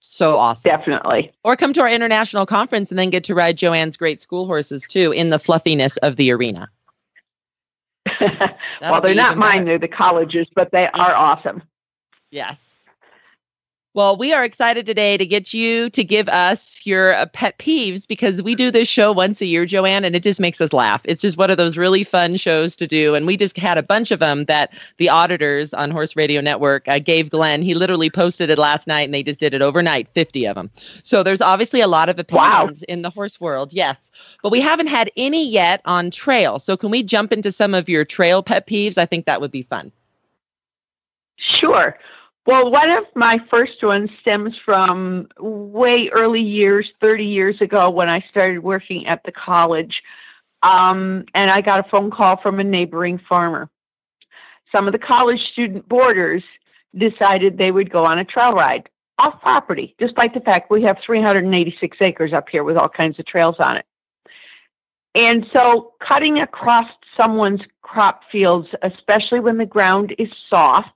[0.00, 0.68] So awesome.
[0.68, 1.32] Definitely.
[1.44, 4.86] Or come to our international conference and then get to ride Joanne's great school horses
[4.86, 6.68] too in the fluffiness of the arena.
[8.80, 11.62] well, they're not mine, they're the colleges, but they are awesome.
[12.30, 12.69] Yes.
[13.92, 18.06] Well, we are excited today to get you to give us your uh, pet peeves
[18.06, 21.00] because we do this show once a year, Joanne, and it just makes us laugh.
[21.04, 23.16] It's just one of those really fun shows to do.
[23.16, 26.86] And we just had a bunch of them that the auditors on Horse Radio Network
[26.86, 27.62] uh, gave Glenn.
[27.62, 30.70] He literally posted it last night and they just did it overnight, 50 of them.
[31.02, 32.94] So there's obviously a lot of opinions wow.
[32.94, 34.12] in the horse world, yes.
[34.40, 36.60] But we haven't had any yet on trail.
[36.60, 38.98] So can we jump into some of your trail pet peeves?
[38.98, 39.90] I think that would be fun.
[41.34, 41.98] Sure.
[42.46, 48.08] Well, one of my first ones stems from way early years, 30 years ago, when
[48.08, 50.02] I started working at the college.
[50.62, 53.70] Um, and I got a phone call from a neighboring farmer.
[54.72, 56.42] Some of the college student boarders
[56.96, 60.98] decided they would go on a trail ride off property, despite the fact we have
[61.04, 63.86] 386 acres up here with all kinds of trails on it.
[65.14, 70.90] And so, cutting across someone's crop fields, especially when the ground is soft,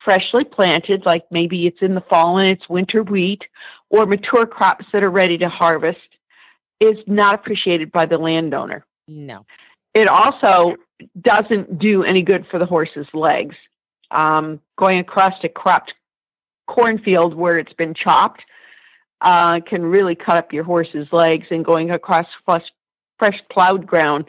[0.00, 3.44] freshly planted, like maybe it's in the fall and it's winter wheat,
[3.90, 5.98] or mature crops that are ready to harvest,
[6.80, 8.84] is not appreciated by the landowner.
[9.06, 9.44] No.
[9.94, 10.76] It also
[11.20, 13.56] doesn't do any good for the horse's legs.
[14.10, 15.94] Um, going across a cropped
[16.66, 18.44] cornfield where it's been chopped
[19.20, 22.64] uh, can really cut up your horse's legs, and going across fresh,
[23.18, 24.24] fresh plowed ground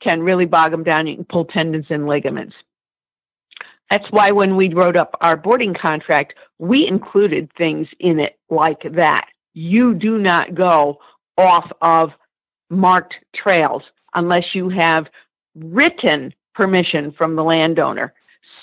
[0.00, 1.06] can really bog them down.
[1.06, 2.54] You can pull tendons and ligaments.
[3.94, 8.82] That's why when we wrote up our boarding contract, we included things in it like
[8.90, 9.28] that.
[9.52, 10.98] You do not go
[11.38, 12.10] off of
[12.70, 15.06] marked trails unless you have
[15.54, 18.12] written permission from the landowner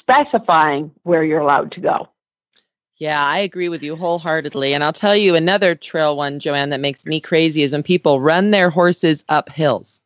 [0.01, 2.09] specifying where you're allowed to go.
[2.97, 4.73] Yeah, I agree with you wholeheartedly.
[4.73, 8.19] And I'll tell you another trail one, Joanne, that makes me crazy is when people
[8.19, 10.01] run their horses up hills.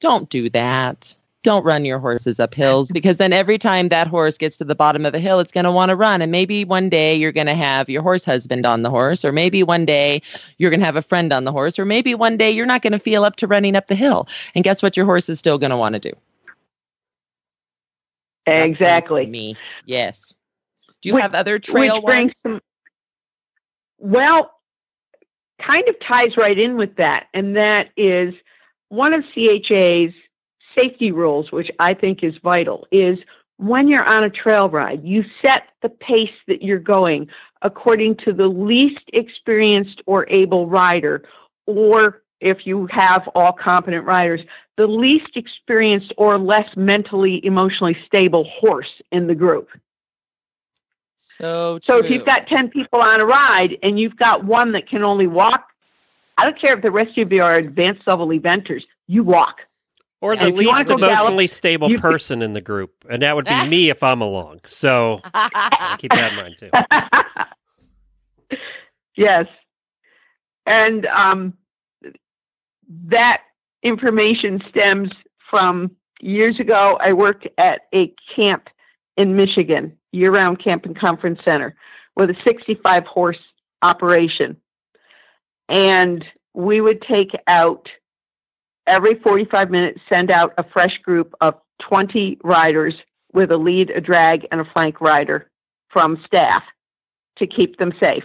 [0.00, 4.36] Don't do that don't run your horses up hills because then every time that horse
[4.36, 6.20] gets to the bottom of a hill, it's going to want to run.
[6.20, 9.30] And maybe one day you're going to have your horse husband on the horse, or
[9.30, 10.22] maybe one day
[10.58, 12.82] you're going to have a friend on the horse, or maybe one day you're not
[12.82, 14.26] going to feel up to running up the hill.
[14.54, 14.96] And guess what?
[14.96, 16.12] Your horse is still going to want to do.
[18.46, 19.26] exactly.
[19.26, 19.56] Me.
[19.86, 20.34] Yes.
[21.02, 22.32] Do you which, have other trail ones?
[22.38, 22.60] Some,
[23.98, 24.50] well,
[25.60, 27.26] kind of ties right in with that.
[27.34, 28.34] And that is
[28.88, 30.14] one of CHA's
[30.78, 33.18] safety rules, which I think is vital, is
[33.56, 37.28] when you're on a trail ride, you set the pace that you're going
[37.62, 41.24] according to the least experienced or able rider,
[41.66, 44.40] or if you have all competent riders,
[44.76, 49.70] the least experienced or less mentally, emotionally stable horse in the group.
[51.16, 51.98] So, true.
[51.98, 55.02] so if you've got 10 people on a ride and you've got one that can
[55.02, 55.68] only walk,
[56.36, 59.62] I don't care if the rest of you are advanced level eventers, you walk.
[60.24, 63.04] Or the least emotionally gallop, stable person in the group.
[63.10, 64.60] And that would be me if I'm along.
[64.64, 65.20] So
[65.98, 66.70] keep that in mind too.
[69.16, 69.46] yes.
[70.64, 71.52] And um,
[72.88, 73.42] that
[73.82, 75.10] information stems
[75.50, 76.98] from years ago.
[77.02, 78.70] I worked at a camp
[79.18, 81.76] in Michigan, year round camp and conference center,
[82.16, 83.40] with a 65 horse
[83.82, 84.56] operation.
[85.68, 87.90] And we would take out
[88.86, 92.94] every 45 minutes send out a fresh group of 20 riders
[93.32, 95.50] with a lead, a drag, and a flank rider
[95.88, 96.62] from staff
[97.36, 98.24] to keep them safe.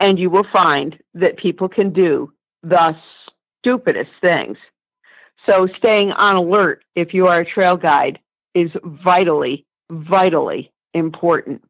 [0.00, 2.96] And you will find that people can do the
[3.60, 4.58] stupidest things.
[5.48, 8.18] So staying on alert if you are a trail guide
[8.54, 11.62] is vitally, vitally important.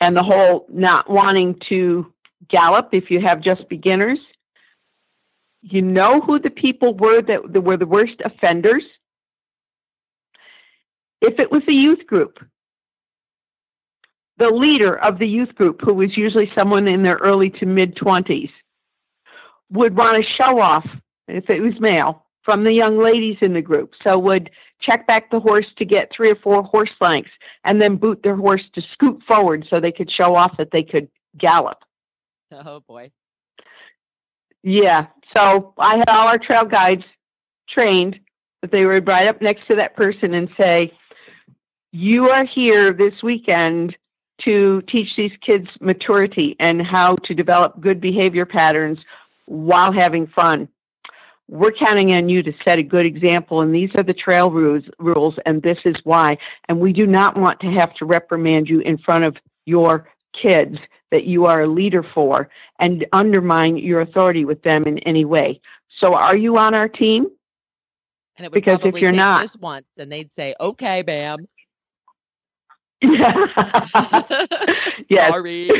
[0.00, 2.10] And the whole not wanting to
[2.48, 4.18] gallop if you have just beginners
[5.62, 8.84] you know who the people were that, were the worst offenders?
[11.20, 12.38] If it was a youth group,
[14.38, 17.94] the leader of the youth group, who was usually someone in their early to mid
[17.94, 18.50] 20s,
[19.70, 20.88] would want to show off,
[21.28, 23.92] if it was male, from the young ladies in the group.
[24.02, 27.30] So would check back the horse to get three or four horse lengths
[27.64, 30.82] and then boot their horse to scoot forward so they could show off that they
[30.82, 31.84] could gallop.
[32.50, 33.10] Oh boy.
[34.62, 35.06] Yeah.
[35.36, 37.04] So I had all our trail guides
[37.68, 38.18] trained
[38.62, 40.92] that they would ride up next to that person and say,
[41.92, 43.96] You are here this weekend
[44.42, 48.98] to teach these kids maturity and how to develop good behavior patterns
[49.46, 50.68] while having fun.
[51.48, 54.84] We're counting on you to set a good example, and these are the trail rules,
[54.98, 56.38] rules, and this is why.
[56.68, 59.36] And we do not want to have to reprimand you in front of
[59.66, 60.78] your kids
[61.10, 62.48] that you are a leader for
[62.78, 65.60] and undermine your authority with them in any way.
[65.98, 67.28] So, are you on our team?
[68.36, 71.46] And it would Because if you're not- just once, and they'd say, "Okay, ma'am."
[75.08, 75.30] yes.
[75.30, 75.70] Sorry.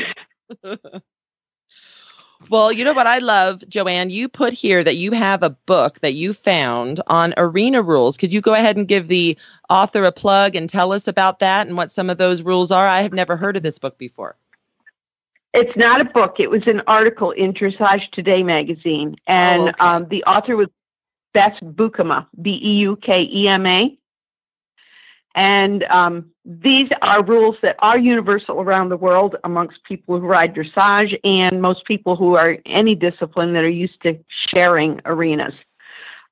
[2.50, 4.10] well, you know what I love, Joanne?
[4.10, 8.16] You put here that you have a book that you found on arena rules.
[8.16, 9.36] Could you go ahead and give the
[9.68, 12.86] author a plug and tell us about that and what some of those rules are?
[12.86, 14.36] I have never heard of this book before.
[15.53, 16.36] It's not a book.
[16.38, 19.84] It was an article in Dressage Today magazine, and Oh, okay.
[19.84, 20.68] um, the author was
[21.34, 23.96] Beth Beukema, B E U K E M A.
[25.36, 30.55] And um, these are rules that are universal around the world amongst people who ride
[30.55, 35.55] dressage and most people who are any discipline that are used to sharing arenas.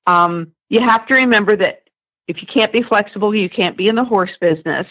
[0.09, 1.89] Um, you have to remember that
[2.27, 4.87] if you can't be flexible, you can't be in the horse business.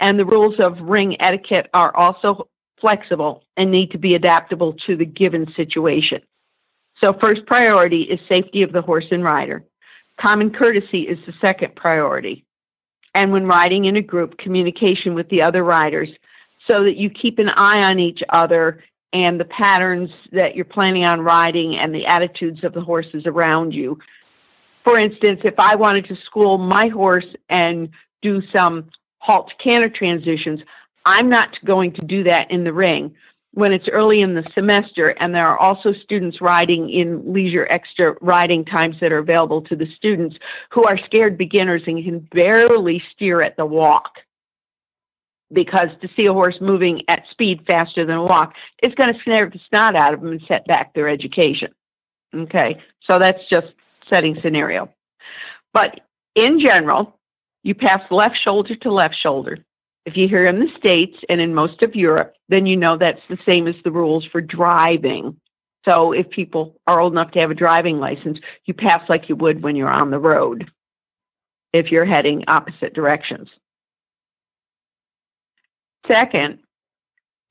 [0.00, 2.48] And the rules of ring etiquette are also
[2.80, 6.22] flexible and need to be adaptable to the given situation.
[7.00, 9.64] So, first priority is safety of the horse and rider.
[10.18, 12.44] Common courtesy is the second priority.
[13.14, 16.10] And when riding in a group, communication with the other riders
[16.68, 21.04] so that you keep an eye on each other and the patterns that you're planning
[21.04, 23.98] on riding and the attitudes of the horses around you.
[24.84, 27.90] For instance, if I wanted to school my horse and
[28.22, 30.60] do some halt canter transitions,
[31.06, 33.14] I'm not going to do that in the ring
[33.52, 38.14] when it's early in the semester and there are also students riding in leisure extra
[38.20, 40.36] riding times that are available to the students
[40.70, 44.18] who are scared beginners and can barely steer at the walk.
[45.50, 49.22] Because to see a horse moving at speed faster than a walk is going to
[49.22, 51.72] snare the snot out of them and set back their education.
[52.34, 52.82] Okay?
[53.04, 53.68] So that's just
[54.10, 54.90] setting scenario.
[55.72, 56.00] But
[56.34, 57.16] in general
[57.62, 59.64] you pass left shoulder to left shoulder
[60.06, 63.20] if you're here in the States and in most of Europe, then you know that's
[63.28, 65.38] the same as the rules for driving.
[65.84, 69.36] So if people are old enough to have a driving license, you pass like you
[69.36, 70.70] would when you're on the road
[71.72, 73.50] if you're heading opposite directions.
[76.06, 76.60] Second,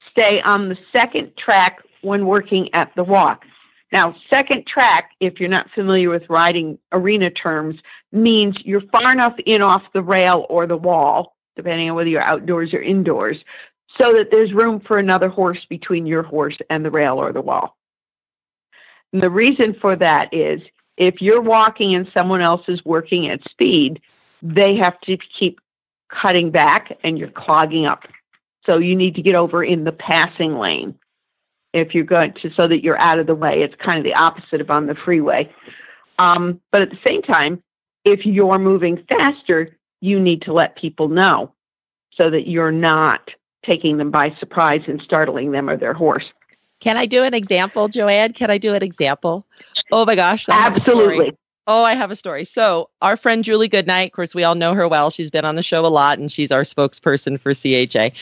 [0.09, 3.43] stay on the second track when working at the walk.
[3.91, 7.75] Now, second track, if you're not familiar with riding arena terms,
[8.13, 12.21] means you're far enough in off the rail or the wall depending on whether you're
[12.21, 13.37] outdoors or indoors,
[13.99, 17.41] so that there's room for another horse between your horse and the rail or the
[17.41, 17.77] wall.
[19.13, 20.61] And the reason for that is
[20.97, 24.01] if you're walking and someone else is working at speed,
[24.41, 25.59] they have to keep
[26.09, 28.03] cutting back and you're clogging up.
[28.65, 30.97] So you need to get over in the passing lane
[31.73, 33.61] if you're going to, so that you're out of the way.
[33.61, 35.53] It's kind of the opposite of on the freeway.
[36.19, 37.61] Um, but at the same time,
[38.05, 41.51] if you're moving faster, you need to let people know
[42.11, 43.29] so that you're not
[43.65, 46.25] taking them by surprise and startling them or their horse.
[46.79, 48.33] Can I do an example, Joanne?
[48.33, 49.45] Can I do an example?
[49.91, 50.47] Oh my gosh.
[50.49, 50.97] I have a story.
[50.97, 51.37] Absolutely.
[51.67, 52.43] Oh, I have a story.
[52.43, 55.09] So, our friend Julie Goodnight, of course, we all know her well.
[55.09, 58.15] She's been on the show a lot and she's our spokesperson for CHA.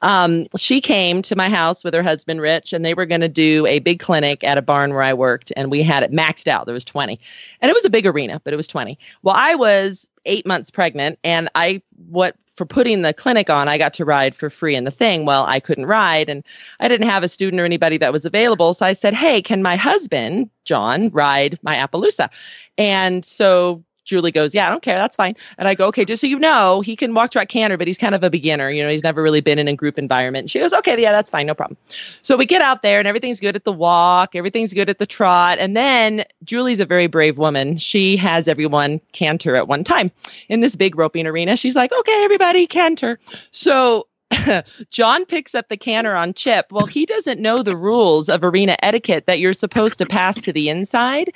[0.00, 3.28] Um, she came to my house with her husband, Rich, and they were going to
[3.28, 6.48] do a big clinic at a barn where I worked, and we had it maxed
[6.48, 6.64] out.
[6.64, 7.20] There was 20.
[7.60, 8.98] And it was a big arena, but it was 20.
[9.22, 13.78] Well, I was eight months pregnant, and I, what, for putting the clinic on, I
[13.78, 15.26] got to ride for free in the thing.
[15.26, 16.42] Well, I couldn't ride and
[16.80, 18.72] I didn't have a student or anybody that was available.
[18.74, 22.30] So I said, Hey, can my husband, John, ride my Appaloosa?
[22.78, 24.96] And so Julie goes, Yeah, I don't care.
[24.96, 25.36] That's fine.
[25.58, 27.98] And I go, Okay, just so you know, he can walk track canter, but he's
[27.98, 28.70] kind of a beginner.
[28.70, 30.44] You know, he's never really been in a group environment.
[30.44, 31.46] And she goes, Okay, yeah, that's fine.
[31.46, 31.76] No problem.
[32.22, 35.06] So we get out there and everything's good at the walk, everything's good at the
[35.06, 35.58] trot.
[35.58, 37.76] And then Julie's a very brave woman.
[37.76, 40.10] She has everyone canter at one time
[40.48, 41.56] in this big roping arena.
[41.56, 43.18] She's like, Okay, everybody canter.
[43.50, 44.06] So
[44.90, 46.72] John picks up the canter on Chip.
[46.72, 50.52] Well, he doesn't know the rules of arena etiquette that you're supposed to pass to
[50.52, 51.30] the inside.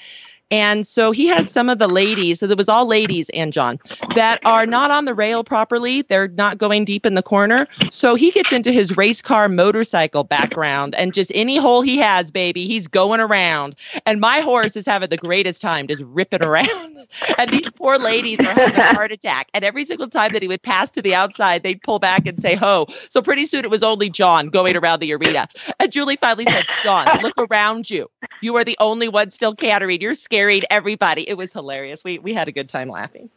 [0.50, 3.78] And so he had some of the ladies, so it was all ladies and John,
[4.14, 6.02] that are not on the rail properly.
[6.02, 7.66] They're not going deep in the corner.
[7.90, 12.30] So he gets into his race car motorcycle background and just any hole he has,
[12.30, 13.76] baby, he's going around.
[14.06, 16.68] And my horse is having the greatest time just ripping around.
[17.38, 19.48] And these poor ladies are having a heart attack.
[19.54, 22.38] And every single time that he would pass to the outside, they'd pull back and
[22.38, 22.86] say, ho.
[23.08, 25.48] So pretty soon it was only John going around the arena.
[25.78, 28.10] And Julie finally said, John, look around you.
[28.42, 30.00] You are the only one still cantering.
[30.00, 31.28] You're scaring everybody.
[31.28, 32.02] It was hilarious.
[32.02, 33.28] We we had a good time laughing.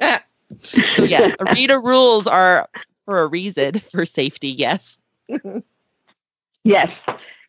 [0.90, 2.68] so yeah, arena rules are
[3.04, 4.50] for a reason for safety.
[4.50, 4.98] Yes.
[6.64, 6.88] Yes.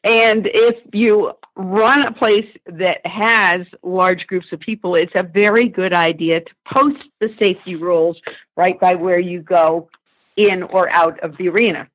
[0.04, 5.70] And if you run a place that has large groups of people, it's a very
[5.70, 8.20] good idea to post the safety rules
[8.58, 9.90] right by where you go
[10.36, 11.88] in or out of the arena,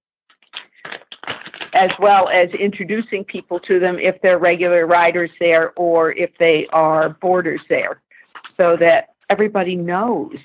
[1.76, 6.66] as well as introducing people to them if they're regular riders there or if they
[6.72, 8.00] are boarders there,
[8.58, 10.36] so that everybody knows.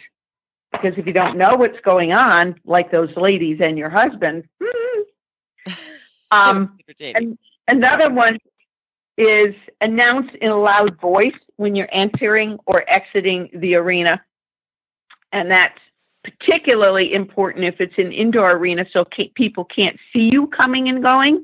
[0.71, 5.71] Because if you don't know what's going on, like those ladies and your husband, hmm,
[6.31, 8.37] um, and another one
[9.17, 14.21] is announce in a loud voice when you're entering or exiting the arena.
[15.31, 15.79] And that's
[16.23, 21.03] particularly important if it's an indoor arena so ca- people can't see you coming and
[21.03, 21.43] going.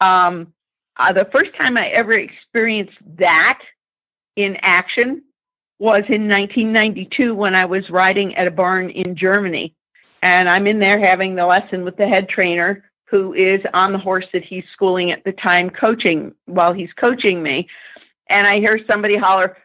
[0.00, 0.52] Um,
[0.96, 3.60] uh, the first time I ever experienced that
[4.36, 5.22] in action
[5.78, 9.74] was in 1992 when I was riding at a barn in Germany.
[10.22, 13.98] And I'm in there having the lesson with the head trainer who is on the
[13.98, 17.68] horse that he's schooling at the time, coaching while he's coaching me.
[18.28, 19.56] And I hear somebody holler,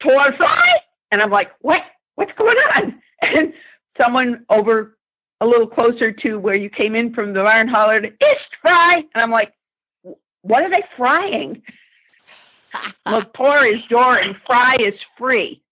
[0.00, 0.72] Tor frei!
[1.10, 1.82] And I'm like, what?
[2.14, 3.02] What's going on?
[3.22, 3.52] And
[4.00, 4.96] someone over
[5.40, 8.96] a little closer to where you came in from the barn hollered, Ist fry!
[9.14, 9.52] And I'm like,
[10.42, 11.62] what are they frying?
[13.06, 15.62] well, Tor is door and fry is free.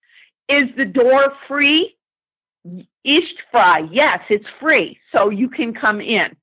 [0.48, 1.96] Is the door free?
[3.04, 4.98] Ist fry, yes, it's free.
[5.14, 6.36] So you can come in.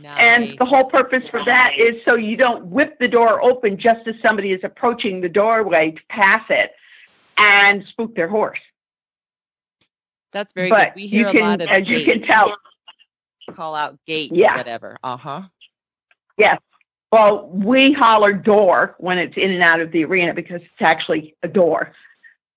[0.00, 0.18] Nice.
[0.20, 4.06] And the whole purpose for that is so you don't whip the door open just
[4.06, 6.72] as somebody is approaching the doorway to pass it
[7.36, 8.58] and spook their horse.
[10.32, 11.02] That's very but good.
[11.02, 12.56] We hear you can, a lot of as you can tell,
[13.54, 14.56] call out gate, Yeah.
[14.56, 14.96] whatever.
[15.02, 15.42] Uh huh.
[16.38, 16.58] yes.
[17.10, 21.36] Well, we holler door when it's in and out of the arena because it's actually
[21.42, 21.92] a door.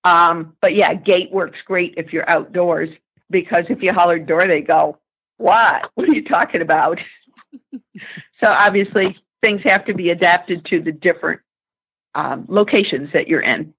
[0.04, 2.88] Um, but yeah, gate works great if you're outdoors
[3.28, 4.98] because if you holler door, they go,
[5.36, 5.90] What?
[5.94, 6.98] What are you talking about?
[7.72, 11.40] so obviously, things have to be adapted to the different
[12.14, 13.74] um, locations that you're in.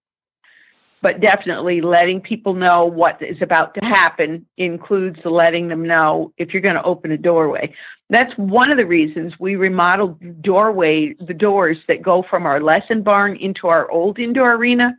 [1.02, 6.54] But definitely letting people know what is about to happen includes letting them know if
[6.54, 7.74] you're going to open a doorway.
[8.10, 13.04] That's one of the reasons we remodeled doorway, the doors that go from our lesson
[13.04, 14.98] barn into our old indoor arena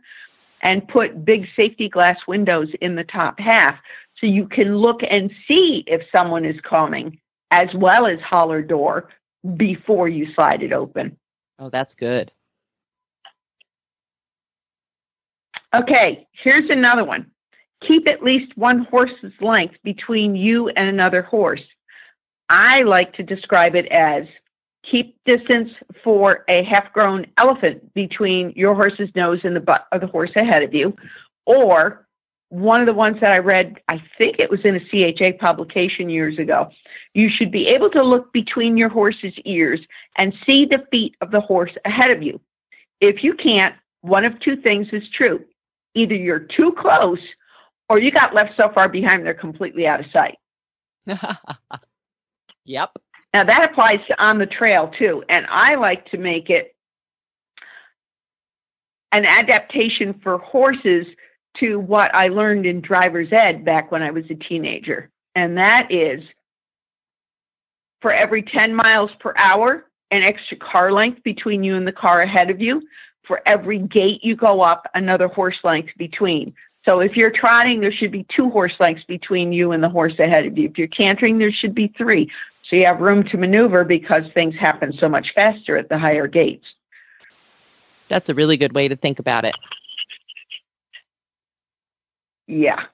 [0.61, 3.77] and put big safety glass windows in the top half
[4.19, 7.19] so you can look and see if someone is coming
[7.51, 9.09] as well as holler door
[9.55, 11.17] before you slide it open.
[11.57, 12.31] Oh, that's good.
[15.73, 17.29] Okay, here's another one.
[17.87, 21.63] Keep at least one horse's length between you and another horse.
[22.49, 24.25] I like to describe it as
[24.83, 25.71] keep distance
[26.03, 30.31] for a half grown elephant between your horse's nose and the butt of the horse
[30.35, 30.95] ahead of you.
[31.45, 32.07] Or
[32.49, 34.79] one of the ones that I read, I think it was in a
[35.13, 36.71] CHA publication years ago.
[37.13, 39.79] You should be able to look between your horse's ears
[40.15, 42.41] and see the feet of the horse ahead of you.
[42.99, 45.45] If you can't, one of two things is true.
[45.95, 47.19] Either you're too close
[47.89, 50.37] or you got left so far behind they're completely out of sight.
[52.65, 52.91] yep.
[53.33, 55.23] Now that applies to on the trail too.
[55.29, 56.75] And I like to make it
[59.11, 61.07] an adaptation for horses
[61.57, 65.09] to what I learned in driver's ed back when I was a teenager.
[65.35, 66.21] And that is
[68.01, 72.21] for every 10 miles per hour, an extra car length between you and the car
[72.21, 72.81] ahead of you.
[73.29, 76.51] For every gate you go up, another horse length between.
[76.83, 80.17] So if you're trotting, there should be two horse lengths between you and the horse
[80.17, 80.67] ahead of you.
[80.67, 82.31] If you're cantering, there should be three.
[82.63, 86.25] So you have room to maneuver because things happen so much faster at the higher
[86.25, 86.65] gates.
[88.07, 89.53] That's a really good way to think about it.
[92.47, 92.85] Yeah.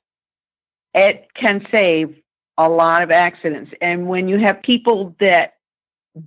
[0.93, 2.13] It can save
[2.57, 3.71] a lot of accidents.
[3.79, 5.53] And when you have people that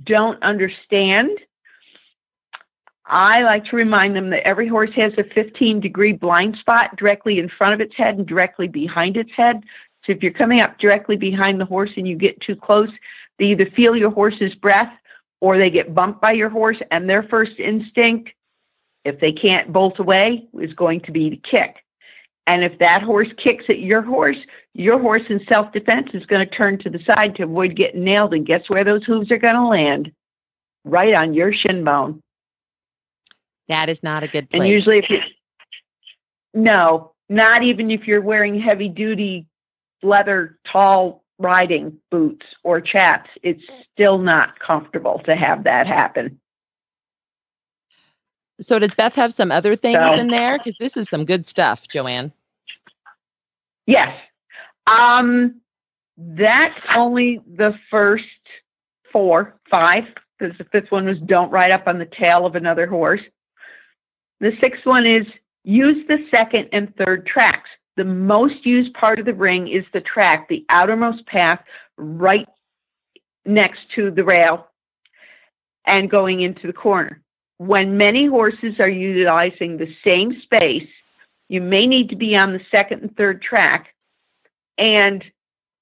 [0.02, 1.28] don't understand,
[3.08, 7.38] I like to remind them that every horse has a 15 degree blind spot directly
[7.38, 9.62] in front of its head and directly behind its head.
[10.04, 12.90] So if you're coming up directly behind the horse and you get too close,
[13.38, 14.92] they either feel your horse's breath
[15.40, 18.30] or they get bumped by your horse, and their first instinct
[19.04, 21.76] If they can't bolt away, is going to be the kick.
[22.46, 24.38] And if that horse kicks at your horse,
[24.74, 28.04] your horse in self defense is going to turn to the side to avoid getting
[28.04, 28.34] nailed.
[28.34, 30.12] And guess where those hooves are going to land?
[30.84, 32.20] Right on your shin bone.
[33.68, 34.62] That is not a good place.
[34.62, 35.20] And usually, if you,
[36.54, 39.46] no, not even if you're wearing heavy duty
[40.02, 43.62] leather tall riding boots or chaps, it's
[43.92, 46.40] still not comfortable to have that happen.
[48.60, 50.58] So, does Beth have some other things So- in there?
[50.58, 52.32] Because this is some good stuff, Joanne.
[53.86, 54.18] Yes.
[54.86, 55.60] Um,
[56.16, 58.24] that's only the first
[59.12, 60.04] four, five,
[60.38, 63.20] because the fifth one was don't ride up on the tail of another horse.
[64.40, 65.26] The sixth one is
[65.64, 67.68] use the second and third tracks.
[67.96, 71.60] The most used part of the ring is the track, the outermost path
[71.96, 72.46] right
[73.44, 74.68] next to the rail
[75.86, 77.22] and going into the corner.
[77.56, 80.88] When many horses are utilizing the same space,
[81.48, 83.94] you may need to be on the second and third track.
[84.76, 85.24] And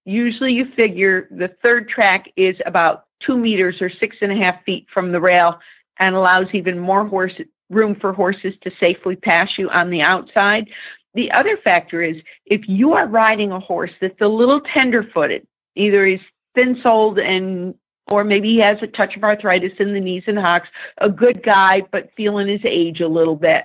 [0.07, 4.65] usually you figure the third track is about two meters or six and a half
[4.65, 5.59] feet from the rail
[5.99, 7.35] and allows even more horse
[7.71, 10.69] room for horses to safely pass you on the outside.
[11.15, 15.47] The other factor is if you are riding a horse that's a little tender footed,
[15.75, 16.21] either he's
[16.55, 17.75] thin soled and
[18.09, 21.43] or maybe he has a touch of arthritis in the knees and hocks, a good
[21.43, 23.65] guy, but feeling his age a little bit.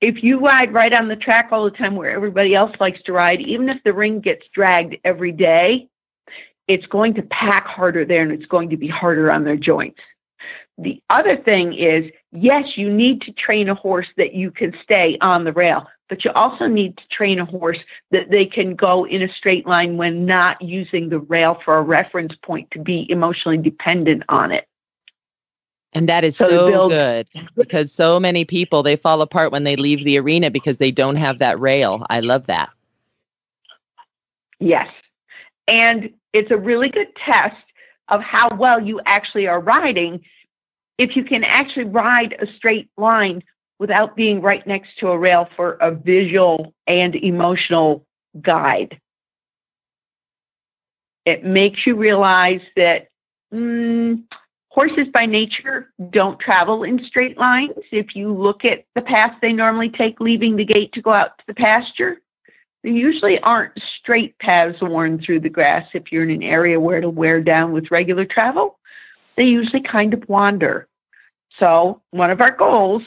[0.00, 3.12] If you ride right on the track all the time where everybody else likes to
[3.12, 5.88] ride, even if the ring gets dragged every day,
[6.68, 10.00] it's going to pack harder there and it's going to be harder on their joints.
[10.76, 15.16] The other thing is, yes, you need to train a horse that you can stay
[15.20, 17.78] on the rail, but you also need to train a horse
[18.10, 21.82] that they can go in a straight line when not using the rail for a
[21.82, 24.66] reference point to be emotionally dependent on it.
[25.92, 29.76] And that is So so good because so many people they fall apart when they
[29.76, 32.04] leave the arena because they don't have that rail.
[32.10, 32.70] I love that.
[34.58, 34.88] Yes.
[35.68, 37.56] And it's a really good test
[38.08, 40.24] of how well you actually are riding
[40.98, 43.42] if you can actually ride a straight line
[43.78, 48.06] without being right next to a rail for a visual and emotional
[48.40, 49.00] guide.
[51.24, 53.08] It makes you realize that
[53.52, 54.22] mm,
[54.68, 57.72] horses by nature don't travel in straight lines.
[57.90, 61.38] If you look at the path they normally take leaving the gate to go out
[61.38, 62.20] to the pasture,
[62.82, 66.98] there usually aren't straight paths worn through the grass if you're in an area where
[66.98, 68.78] it'll wear down with regular travel.
[69.36, 70.88] They usually kind of wander.
[71.58, 73.02] So, one of our goals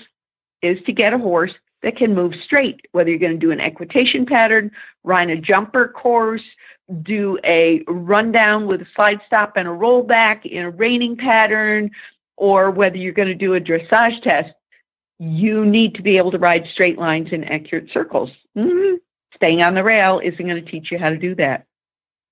[0.61, 1.53] is to get a horse
[1.83, 4.71] that can move straight, whether you're going to do an equitation pattern,
[5.03, 6.43] ride a jumper course,
[7.03, 11.91] do a rundown with a slide stop and a rollback in a reining pattern,
[12.35, 14.53] or whether you're going to do a dressage test.
[15.19, 18.31] You need to be able to ride straight lines in accurate circles.
[18.55, 18.99] Mhm
[19.37, 21.66] staying on the rail isn't going to teach you how to do that.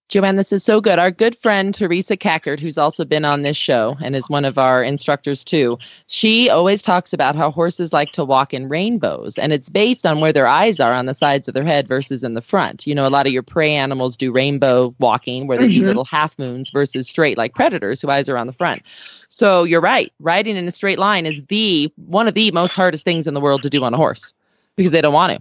[0.08, 1.00] Joanne, this is so good.
[1.00, 4.60] Our good friend Teresa Cackert, who's also been on this show and is one of
[4.60, 9.52] our instructors too, she always talks about how horses like to walk in rainbows, and
[9.52, 12.36] it's based on where their eyes are on the sides of their head versus in
[12.36, 12.86] the front.
[12.86, 15.88] You know, a lot of your prey animals do rainbow walking where they do Mhm.
[15.88, 18.84] little half moons versus straight, like predators who eyes are on the front.
[19.30, 20.14] So you're right.
[20.20, 23.42] Riding in a straight line is the one of the most hardest things in the
[23.42, 24.34] world to do on a horse
[24.76, 25.40] because they don't want to.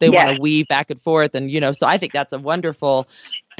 [0.00, 1.70] They want to weave back and forth, and you know.
[1.70, 3.06] So I think that's a wonderful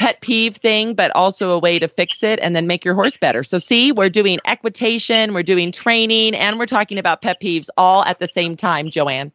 [0.02, 3.16] pet peeve thing, but also a way to fix it and then make your horse
[3.16, 3.44] better.
[3.44, 8.04] So, see, we're doing equitation, we're doing training, and we're talking about pet peeves all
[8.04, 9.30] at the same time, Joanne.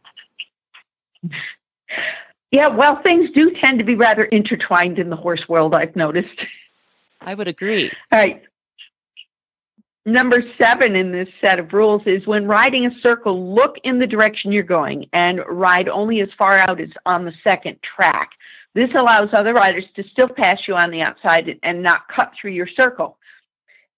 [2.51, 6.45] Yeah, well, things do tend to be rather intertwined in the horse world, I've noticed.
[7.21, 7.89] I would agree.
[8.11, 8.43] All right.
[10.05, 14.07] Number seven in this set of rules is when riding a circle, look in the
[14.07, 18.31] direction you're going and ride only as far out as on the second track.
[18.77, 22.51] This allows other riders to still pass you on the outside and not cut through
[22.51, 23.17] your circle.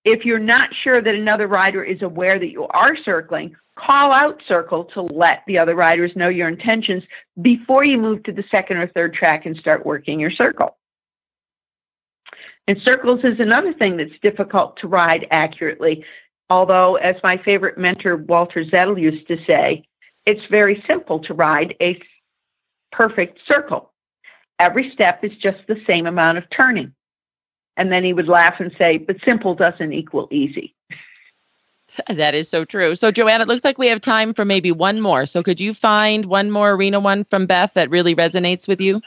[0.05, 4.41] If you're not sure that another rider is aware that you are circling, call out
[4.47, 7.03] circle to let the other riders know your intentions
[7.41, 10.77] before you move to the second or third track and start working your circle.
[12.65, 16.05] And circles is another thing that's difficult to ride accurately.
[16.49, 19.83] Although, as my favorite mentor, Walter Zettl, used to say,
[20.25, 22.01] it's very simple to ride a
[22.93, 23.91] perfect circle.
[24.59, 26.93] Every step is just the same amount of turning.
[27.77, 30.75] And then he would laugh and say, but simple doesn't equal easy.
[32.07, 32.95] That is so true.
[32.95, 35.25] So, Joanne, it looks like we have time for maybe one more.
[35.25, 39.01] So, could you find one more arena one from Beth that really resonates with you?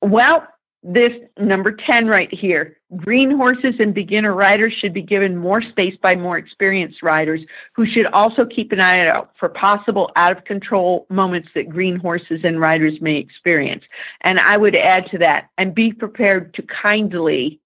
[0.00, 0.46] Well,
[0.82, 2.76] this number 10 right here.
[2.96, 7.40] Green horses and beginner riders should be given more space by more experienced riders
[7.72, 11.96] who should also keep an eye out for possible out of control moments that green
[11.96, 13.84] horses and riders may experience.
[14.22, 17.60] And I would add to that and be prepared to kindly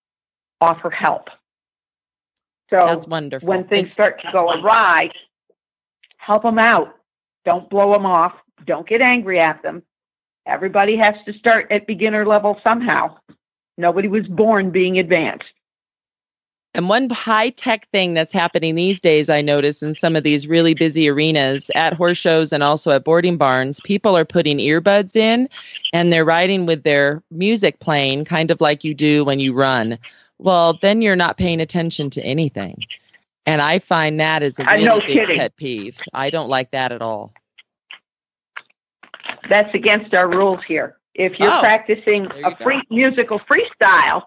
[0.61, 1.29] offer help.
[2.69, 3.49] So That's wonderful.
[3.49, 5.11] when things start to go awry,
[6.19, 6.97] help them out.
[7.45, 8.35] Don't blow them off.
[8.67, 9.83] Don't get angry at them.
[10.47, 13.17] Everybody has to start at beginner level somehow.
[13.77, 15.45] Nobody was born being advanced.
[16.77, 20.47] And one high tech thing that's happening these days, I notice in some of these
[20.47, 25.17] really busy arenas at horse shows and also at boarding barns, people are putting earbuds
[25.17, 25.49] in
[25.95, 29.99] and they're riding with their music playing, kind of like you do when you run.
[30.39, 32.85] Well, then you're not paying attention to anything.
[33.47, 35.39] And I find that is a really no big kidding.
[35.39, 35.97] pet peeve.
[36.13, 37.33] I don't like that at all.
[39.49, 40.97] That's against our rules here.
[41.15, 42.81] If you're Oh, practicing you a go.
[42.91, 44.25] musical freestyle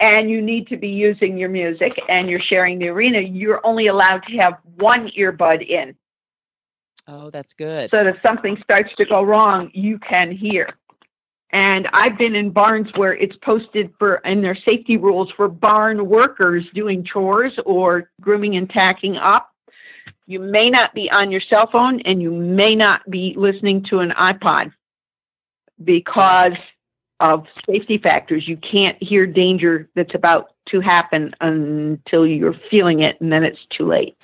[0.00, 3.86] and you need to be using your music and you're sharing the arena, you're only
[3.88, 5.96] allowed to have one earbud in.
[7.06, 7.90] Oh, that's good.
[7.90, 10.70] so that if something starts to go wrong, you can hear.
[11.50, 16.06] And I've been in barns where it's posted for in their safety rules for barn
[16.06, 19.53] workers doing chores or grooming and tacking up.
[20.26, 24.00] You may not be on your cell phone and you may not be listening to
[24.00, 24.72] an iPod
[25.82, 26.54] because
[27.20, 28.48] of safety factors.
[28.48, 33.64] You can't hear danger that's about to happen until you're feeling it and then it's
[33.70, 34.16] too late.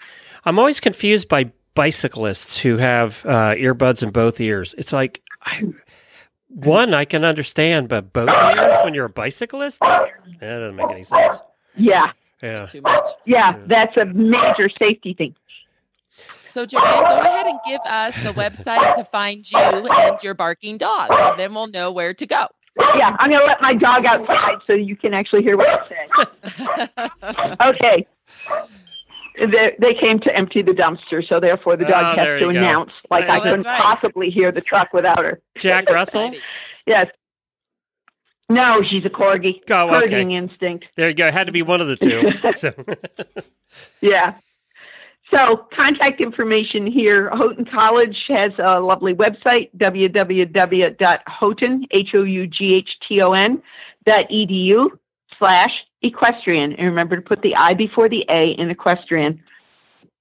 [0.45, 4.74] I'm always confused by bicyclists who have uh, earbuds in both ears.
[4.78, 5.62] It's like, I,
[6.49, 9.81] one, I can understand, but both ears when you're a bicyclist?
[9.81, 10.09] That
[10.41, 11.37] doesn't make any sense.
[11.76, 12.11] Yeah,
[12.43, 12.66] Yeah.
[12.66, 13.09] Too much.
[13.24, 13.59] yeah, Yeah.
[13.66, 15.35] that's a major safety thing.
[16.51, 20.79] So, Joanne, go ahead and give us the website to find you and your barking
[20.79, 22.47] dog, and then we'll know where to go.
[22.97, 25.89] Yeah, I'm going to let my dog outside so you can actually hear what I
[25.89, 27.59] say.
[27.69, 28.07] Okay.
[29.39, 32.47] They, they came to empty the dumpster, so therefore the Oh, dog there has to
[32.47, 32.59] you go.
[32.59, 33.81] announce, like Oh, I couldn't right.
[33.81, 35.41] possibly hear the truck without her.
[35.59, 36.33] Jack Russell?
[36.85, 37.07] Yes.
[38.51, 39.61] No, she's a corgi.
[39.71, 40.11] Oh, okay.
[40.11, 40.87] Herding instinct.
[40.97, 41.29] There you go.
[41.29, 42.29] It had to be one of the two.
[42.55, 42.73] So,
[44.01, 44.35] Yeah.
[45.31, 47.31] So contact information here.
[47.31, 50.26] Houghton College has a lovely website, www.houghton,
[51.91, 53.62] H-O-U-G-H-T-O-N,
[54.07, 54.91] dot edu
[55.39, 56.72] slash equestrian.
[56.72, 59.41] And remember to put the I before the A in equestrian.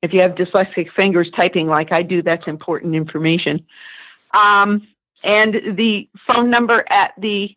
[0.01, 3.65] If you have dyslexic fingers typing like I do, that's important information.
[4.33, 4.87] Um,
[5.23, 7.55] and the phone number at the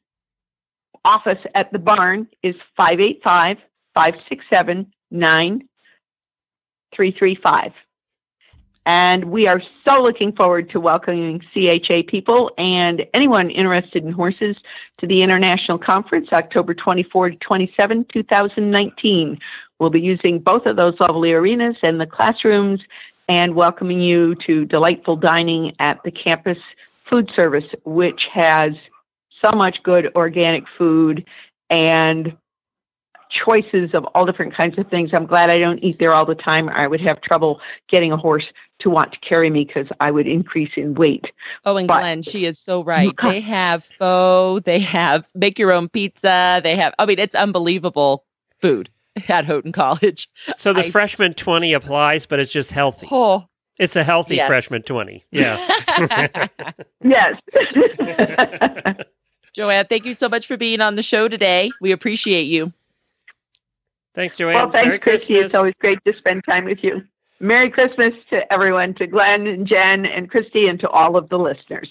[1.05, 3.59] office at the barn is 585
[3.95, 4.93] 567
[6.95, 7.73] 335.
[8.85, 14.57] And we are so looking forward to welcoming CHA people and anyone interested in horses
[14.99, 19.39] to the International Conference, October 24 to 27, 2019.
[19.79, 22.81] We'll be using both of those lovely arenas and the classrooms
[23.29, 26.59] and welcoming you to delightful dining at the campus
[27.09, 28.73] food service, which has
[29.41, 31.25] so much good organic food
[31.71, 32.37] and
[33.33, 35.11] choices of all different kinds of things.
[35.15, 36.69] I'm glad I don't eat there all the time.
[36.69, 38.47] I would have trouble getting a horse
[38.81, 41.27] to want to carry me because I would increase in weight.
[41.65, 43.11] Oh, and But- Glenn, she is so right.
[43.23, 48.25] They have pho, they have make your own pizza, they have, I mean, it's unbelievable
[48.61, 48.89] food
[49.29, 50.29] at Houghton College.
[50.57, 53.07] so the I- freshman 20 applies, but it's just healthy.
[53.11, 53.47] Oh,
[53.79, 54.49] It's a healthy Yes.
[54.49, 55.25] freshman 20.
[55.31, 55.57] Yeah.
[57.05, 57.37] Yes.
[59.55, 61.71] Joanne, thank you so much for being on the show today.
[61.81, 62.73] We appreciate you.
[64.15, 64.55] Thanks, Joanne.
[64.55, 65.37] well, thanks, Merry Christy.
[65.37, 67.03] It's always great to spend time with you.
[67.41, 71.39] Merry Christmas to everyone, to Glenn and Jen and Christy, and to all of the
[71.39, 71.89] listeners.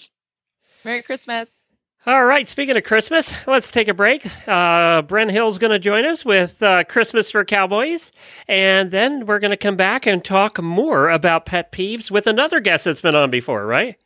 [0.84, 1.62] Merry Christmas.
[2.04, 2.48] All right.
[2.48, 4.26] Speaking of Christmas, let's take a break.
[4.48, 8.10] Uh, Brenn Hill's going to join us with uh, Christmas for Cowboys.
[8.48, 12.58] And then we're going to come back and talk more about pet peeves with another
[12.58, 13.96] guest that's been on before, right?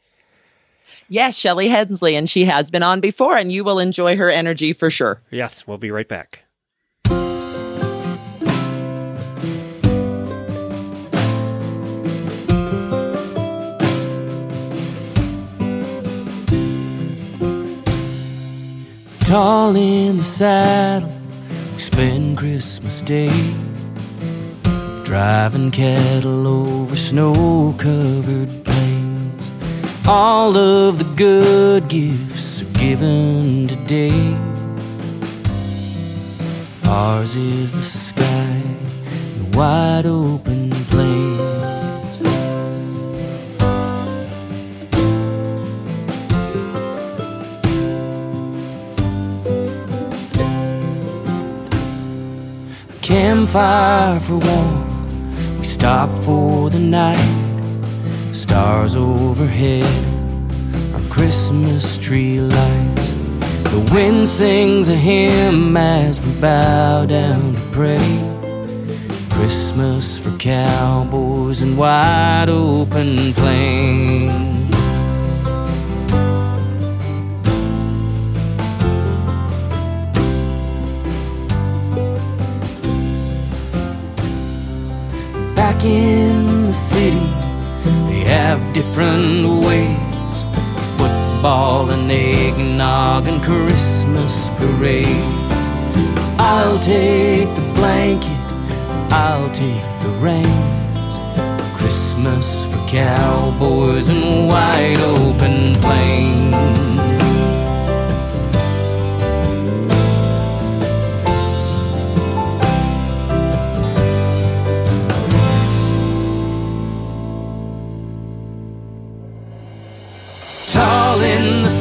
[1.09, 4.75] Yes, Shelly Hensley, and she has been on before, and you will enjoy her energy
[4.75, 5.23] for sure.
[5.31, 5.67] Yes.
[5.67, 6.41] We'll be right back.
[19.27, 21.11] Tall in the saddle,
[21.75, 23.55] we spend Christmas Day
[25.03, 29.51] driving cattle over snow covered plains.
[30.07, 34.37] All of the good gifts are given today.
[36.87, 38.63] Ours is the sky,
[39.39, 41.56] the wide open plains.
[53.07, 55.59] Campfire for warmth.
[55.59, 57.23] We stop for the night.
[58.33, 59.85] Stars overhead
[60.93, 63.11] are Christmas tree lights.
[63.71, 68.09] The wind sings a hymn as we bow down to pray.
[69.31, 74.56] Christmas for cowboys and wide open plains.
[85.87, 87.29] In the city,
[88.09, 90.43] they have different ways
[90.99, 95.61] football and eggnog and Christmas parades.
[96.39, 98.43] I'll take the blanket,
[99.13, 101.15] I'll take the reins.
[101.79, 106.96] Christmas for cowboys and wide open plains.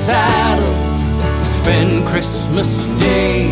[0.05, 3.47] Saddle, spend Christmas Day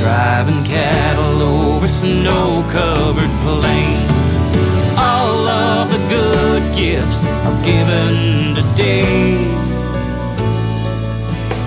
[0.00, 4.50] driving cattle over snow-covered plains.
[4.96, 9.52] All of the good gifts are given today.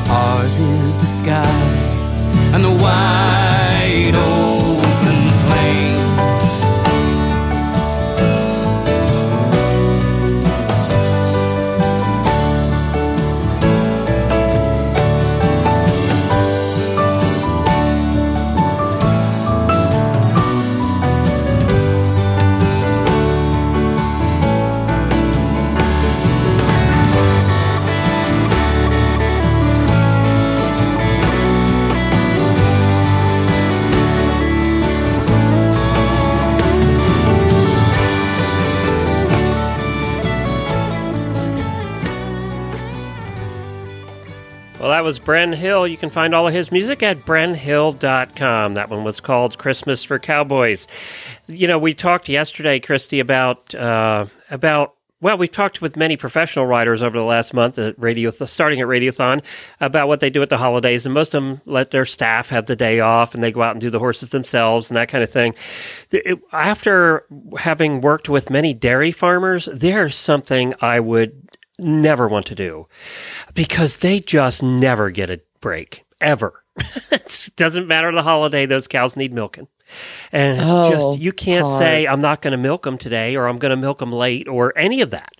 [0.09, 1.61] Ours is the sky
[2.53, 4.50] and the wide open
[45.11, 45.85] was Brenn Hill.
[45.89, 48.75] You can find all of his music at brennhill.com.
[48.75, 50.87] That one was called Christmas for Cowboys.
[51.47, 56.65] You know, we talked yesterday, Christy, about uh, about well, we've talked with many professional
[56.65, 59.41] writers over the last month at Radio, starting at Radiothon,
[59.81, 62.67] about what they do at the holidays, and most of them let their staff have
[62.67, 65.25] the day off, and they go out and do the horses themselves and that kind
[65.25, 65.53] of thing.
[66.53, 67.25] After
[67.57, 71.49] having worked with many dairy farmers, there's something I would
[71.81, 72.87] never want to do
[73.53, 76.63] because they just never get a break ever.
[77.11, 79.67] it doesn't matter the holiday; those cows need milking,
[80.31, 81.77] and it's Oh, just you can't hard.
[81.77, 84.47] say I'm not going to milk them today or I'm going to milk them late
[84.47, 85.33] or any of that.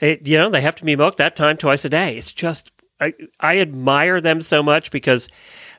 [0.00, 2.16] It, you know, they have to be milked that time twice a day.
[2.16, 2.70] It's just
[3.00, 5.28] I, I admire them so much because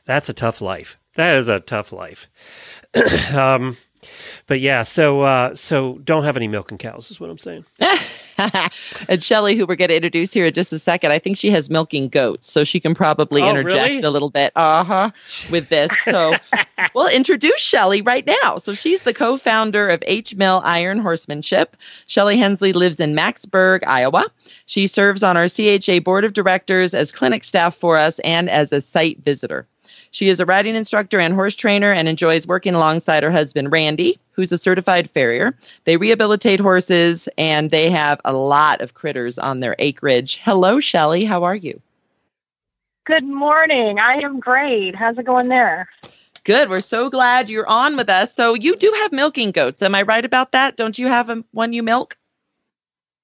[0.04, 0.98] that's a tough life.
[1.14, 2.28] That is a tough life.
[3.34, 3.78] um,
[4.46, 7.64] but yeah, so uh, so don't have any milking cows is what I'm saying.
[9.08, 11.50] and Shelly, who we're going to introduce here in just a second, I think she
[11.50, 14.02] has milking goats, so she can probably Oh, interject really?
[14.02, 14.52] a little bit.
[14.56, 15.10] Uh huh.
[15.50, 16.34] With this, so
[16.94, 18.56] we'll introduce Shelly right now.
[18.58, 21.76] So she's the co-founder of H Mill Iron Horsemanship.
[22.06, 24.26] Shelly Hensley lives in Maxburg, Iowa.
[24.66, 28.72] She serves on our CHA board of directors as clinic staff for us and as
[28.72, 29.66] a site visitor.
[30.12, 34.18] She is a riding instructor and horse trainer and enjoys working alongside her husband, Randy,
[34.32, 35.56] who's a certified farrier.
[35.84, 40.40] They rehabilitate horses and they have a lot of critters on their acreage.
[40.42, 41.24] Hello, Shelly.
[41.24, 41.80] How are you?
[43.06, 43.98] Good morning.
[43.98, 44.94] I am great.
[44.94, 45.88] How's it going there?
[46.44, 46.70] Good.
[46.70, 48.34] We're so glad you're on with us.
[48.34, 49.82] So, you do have milking goats.
[49.82, 50.76] Am I right about that?
[50.76, 52.16] Don't you have a, one you milk?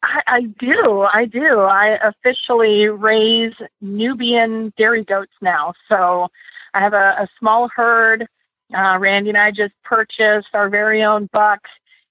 [0.02, 1.02] I, I do.
[1.02, 1.60] I do.
[1.60, 5.74] I officially raise Nubian dairy goats now.
[5.88, 6.30] So
[6.76, 8.26] I have a, a small herd.
[8.76, 11.60] Uh, Randy and I just purchased our very own buck,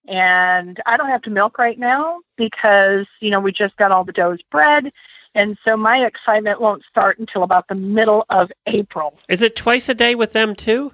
[0.07, 4.03] and I don't have to milk right now because you know we just got all
[4.03, 4.91] the does bred,
[5.35, 9.19] and so my excitement won't start until about the middle of April.
[9.29, 10.93] Is it twice a day with them too?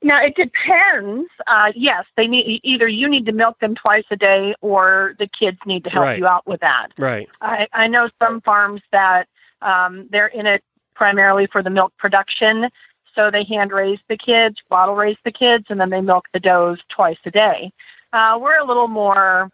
[0.00, 1.28] Now it depends.
[1.48, 5.26] Uh, yes, they need either you need to milk them twice a day, or the
[5.26, 6.18] kids need to help Right.
[6.18, 6.88] you out with that.
[6.98, 7.28] Right.
[7.40, 9.26] I, I know some farms that
[9.60, 10.62] um, they're in it
[10.98, 12.68] primarily for the milk production,
[13.14, 16.40] so they hand raise the kids, bottle raise the kids, and then they milk the
[16.40, 17.72] does twice a day.
[18.12, 19.50] Uh, we're a little more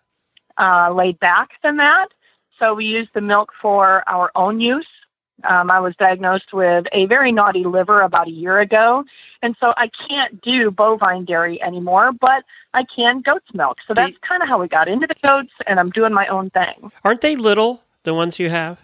[0.59, 2.09] uh, laid back than that,
[2.59, 4.86] so we use the milk for our own use.
[5.42, 9.05] Um, I was diagnosed with a very naughty liver about a year ago,
[9.42, 13.78] and so I can't do bovine dairy anymore, but I can goat's milk.
[13.86, 16.49] So that's kind of how we got into the goats, and I'm doing my own
[16.51, 16.90] thing.
[17.03, 18.78] Aren't they little, the ones you have?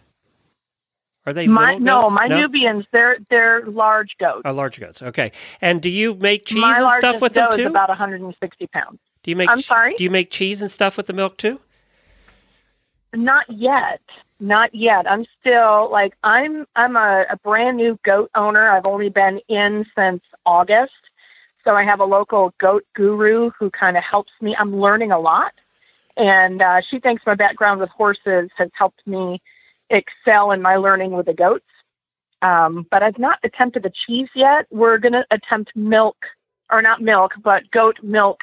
[1.26, 4.42] Are they my little no, my Nubians they're they're large goats.
[4.44, 5.02] Oh, large goats.
[5.02, 5.32] Okay.
[5.60, 7.66] And do you make cheese my and stuff with them is too?
[7.66, 8.98] about 160 pounds.
[9.22, 9.50] do you make?
[9.50, 9.94] I'm sorry?
[9.96, 11.60] Do you make cheese and stuff with the milk too?
[13.12, 14.00] Not yet.
[14.38, 15.10] Not yet.
[15.10, 18.70] I'm still like I'm I'm a, a brand new goat owner.
[18.70, 20.92] I've only been in since August.
[21.64, 24.56] So I have a local goat guru who kind of helps me.
[24.58, 25.52] I'm learning a lot.
[26.16, 29.42] And uh, she thinks my background with horses has helped me
[29.90, 31.64] excel in my learning with the goats.
[32.42, 34.66] Um, but I've not attempted the cheese yet.
[34.70, 36.16] We're going to attempt milk,
[36.70, 38.40] or not milk, but goat milk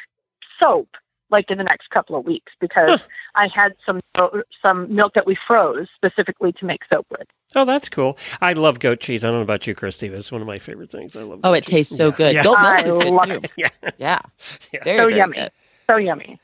[0.60, 0.90] soap,
[1.32, 3.02] like in the next couple of weeks, because
[3.36, 4.00] I had some
[4.62, 7.28] some milk that we froze specifically to make soap with.
[7.56, 8.18] Oh, that's cool.
[8.42, 9.24] I love goat cheese.
[9.24, 11.16] I don't know about you, Christy, but it's one of my favorite things.
[11.16, 11.40] I love.
[11.44, 12.16] Oh, goat it tastes so Yeah.
[12.16, 12.34] good.
[12.36, 12.44] Yeah.
[12.44, 13.50] Goat I milk is love good too.
[13.58, 13.70] Yeah.
[13.98, 14.20] Yeah.
[14.74, 14.84] Yeah.
[14.84, 15.38] Very, so very yummy.
[15.38, 15.52] good.
[15.90, 16.40] So yummy.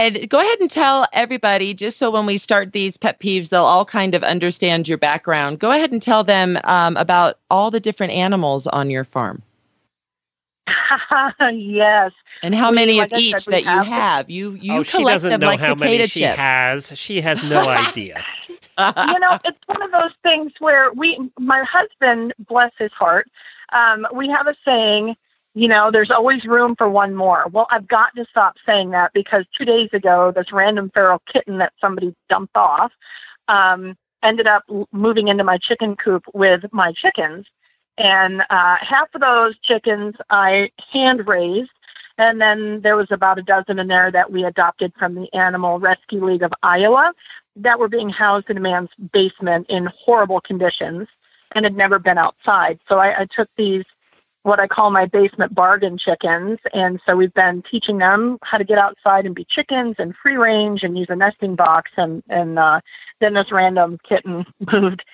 [0.00, 3.64] And go ahead and tell everybody, just so when we start these pet peeves, they'll
[3.64, 5.58] all kind of understand your background.
[5.58, 9.42] Go ahead and tell them um, about all the different animals on your farm
[11.52, 12.12] yes.
[12.42, 14.30] and how We- many like of I each said, we that you have- have.
[14.30, 16.90] You you oh, she collect doesn't them know like how potato many she has.
[16.98, 18.24] She has no idea.
[18.78, 23.28] you know, it's one of those things where we, my husband, bless his heart,
[23.72, 25.14] um, we have a saying,
[25.54, 27.46] you know, there's always room for one more.
[27.50, 31.58] Well, I've got to stop saying that because two days ago, this random feral kitten
[31.58, 32.92] that somebody dumped off
[33.48, 37.46] um, ended up moving into my chicken coop with my chickens.
[37.98, 41.70] And uh, half of those chickens I hand raised.
[42.16, 45.78] And then there was about a dozen in there that we adopted from the Animal
[45.78, 47.12] Rescue League of Iowa
[47.56, 51.08] that were being housed in a man's basement in horrible conditions
[51.52, 52.78] and had never been outside.
[52.88, 53.84] So I, I took these,
[54.42, 56.58] what I call my basement bargain chickens.
[56.72, 60.36] And so we've been teaching them how to get outside and be chickens and free
[60.36, 61.90] range and use a nesting box.
[61.96, 62.80] And, and uh,
[63.20, 65.04] then this random kitten moved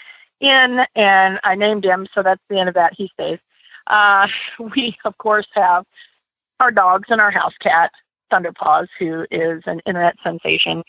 [0.41, 2.07] in and I named him.
[2.15, 2.95] So that's the end of that.
[2.95, 3.39] He stays.
[3.87, 4.29] Uh,
[4.77, 5.85] we, of course, have
[6.61, 7.93] our dogs and our house cat,
[8.33, 10.83] Thunderpaws, who is an internet sensation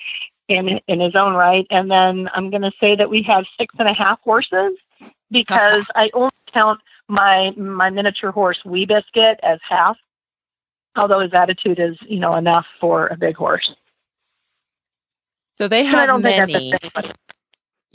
[0.47, 1.67] in in his own right.
[1.69, 4.77] And then I'm going to say that we have six and a half horses
[5.29, 9.97] because I only count my my miniature horse Wee Biscuit as half,
[10.95, 13.73] although his attitude is you know enough for a big horse.
[15.57, 16.53] So they have many.
[16.53, 16.91] that's a thing.
[16.93, 17.15] but-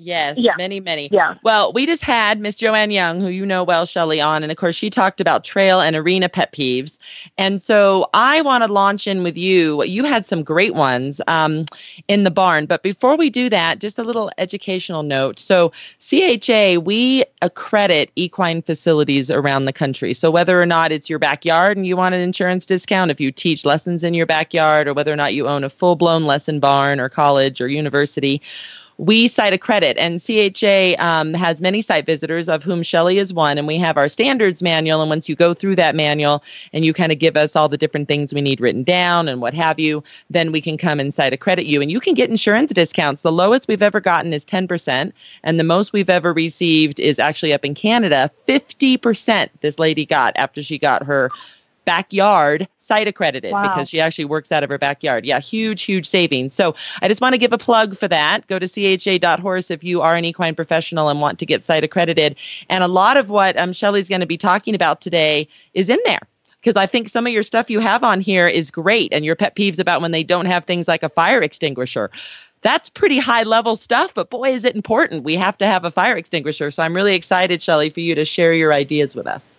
[0.03, 0.55] Yes, Yeah.
[0.59, 1.09] many, many.
[1.13, 1.35] Yeah.
[1.43, 4.59] Well, we just had Miss Joanne Young, who you know well, Shelley, on, and of
[4.59, 6.99] course she talked about trail and arena pet peeves.
[7.39, 9.85] And so I want to launch in with you.
[9.85, 11.67] You had some great ones um,
[12.09, 15.39] in the barn, but before we do that, just a little educational note.
[15.39, 20.13] So CHA, we accredit equine facilities around the country.
[20.15, 23.31] So whether or not it's your backyard and you want an insurance discount, if you
[23.31, 27.01] teach lessons in your backyard, or whether or not you own a full-blown lesson barn
[27.01, 28.41] or college or university
[28.99, 33.33] we site a credit and CHA um, has many site visitors of whom Shelley is
[33.33, 36.85] one and we have our standards manual and once you go through that manual and
[36.85, 39.55] you kind of give us all the different things we need written down and what
[39.55, 41.81] have you then we can come and site a credit you.
[41.81, 43.23] And you can get insurance discounts.
[43.23, 45.13] The lowest we've ever gotten is 10%
[45.43, 50.33] and the most we've ever received is actually up in Canada 50% this lady got
[50.37, 51.31] after she got her
[51.85, 53.63] backyard site accredited Wow.
[53.63, 55.25] because she actually works out of her backyard.
[55.25, 56.55] Yeah, huge, huge savings.
[56.55, 58.47] So I just want to give a plug for that.
[58.49, 62.37] Go to cha.horse if you are an equine professional and want to get site accredited.
[62.69, 65.99] And a lot of what um, Shelley's going to be talking about today is in
[66.05, 66.21] there.
[66.61, 69.35] Because I think some of your stuff you have on here is great, and your
[69.35, 72.11] pet peeves about when they don't have things like a fire extinguisher.
[72.61, 75.25] That's pretty high level stuff, but boy, is it important.
[75.25, 76.71] We have to have a fire extinguisher.
[76.71, 79.57] So I'm really excited, Shelly, for you to share your ideas with us.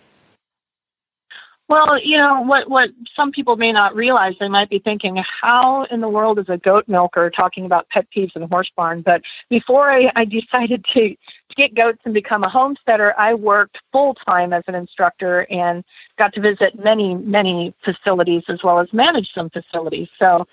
[1.66, 5.84] Well, you know what what some people may not realize, they might be thinking, how
[5.84, 9.00] in the world is a goat milker talking about pet peeves in a horse barn?
[9.00, 13.78] But before I, I decided to, to get goats and become a homesteader, I worked
[13.92, 15.84] full time as an instructor and
[16.18, 20.08] got to visit many, many facilities as well as manage some facilities.
[20.18, 20.46] So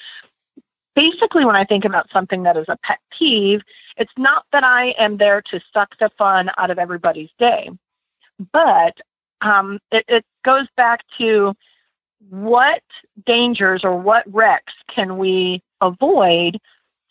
[0.96, 3.62] basically when I think about something that is a pet peeve,
[3.98, 7.70] it's not that I am there to suck the fun out of everybody's day.
[8.54, 8.96] But
[9.42, 11.54] um, it, it goes back to
[12.30, 12.84] what
[13.26, 16.58] dangers or what wrecks can we avoid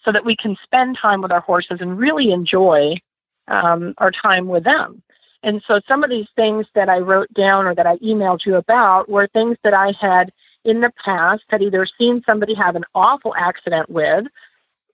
[0.05, 2.97] so that we can spend time with our horses and really enjoy
[3.49, 5.03] um, our time with them.
[5.43, 8.57] And so some of these things that I wrote down or that I emailed you
[8.57, 10.33] about were things that I had
[10.65, 14.27] in the past had either seen somebody have an awful accident with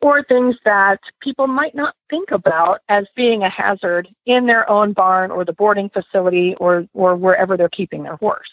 [0.00, 4.92] or things that people might not think about as being a hazard in their own
[4.92, 8.50] barn or the boarding facility or, or wherever they're keeping their horse.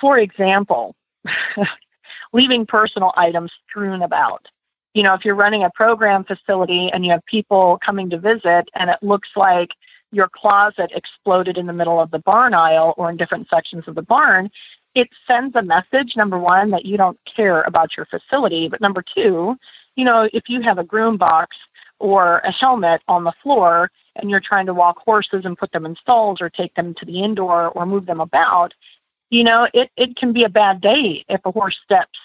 [0.00, 0.94] For example,
[2.32, 4.48] leaving personal items strewn about.
[4.94, 8.68] you know, if you're running a program facility and you have people coming to visit
[8.74, 9.70] and it looks like
[10.12, 13.94] your closet exploded in the middle of the barn aisle or in different sections of
[13.94, 14.50] the barn,
[14.94, 18.68] it sends a message, number one, that you don't care about your facility.
[18.68, 19.56] But number two,
[19.96, 21.56] you know, if you have a groom box
[21.98, 25.86] or a helmet on the floor and you're trying to walk horses and put them
[25.86, 28.74] in stalls or take them to the indoor or move them about,
[29.30, 32.18] you know, it, it can be a bad day if a horse steps,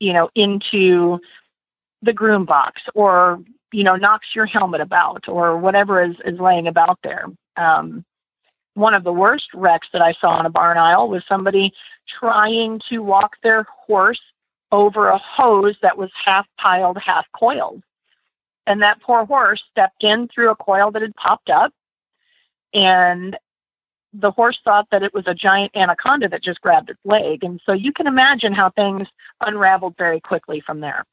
[0.00, 1.20] you know, into
[2.02, 3.40] the groom box or,
[3.72, 7.26] you know, knocks your helmet about or whatever is, is laying about there.
[7.56, 8.04] Um,
[8.74, 11.72] one of the worst wrecks that I saw in a barn aisle was somebody
[12.06, 14.20] trying to walk their horse
[14.72, 17.82] over a hose that was half piled, half coiled.
[18.66, 21.72] And that poor horse stepped in through a coil that had popped up.
[22.72, 23.36] And
[24.12, 27.42] the horse thought that it was a giant anaconda that just grabbed its leg.
[27.42, 29.08] And so you can imagine how things
[29.40, 31.04] unraveled very quickly from there.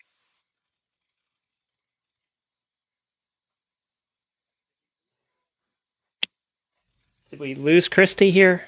[7.38, 8.64] Did we lose Christy here?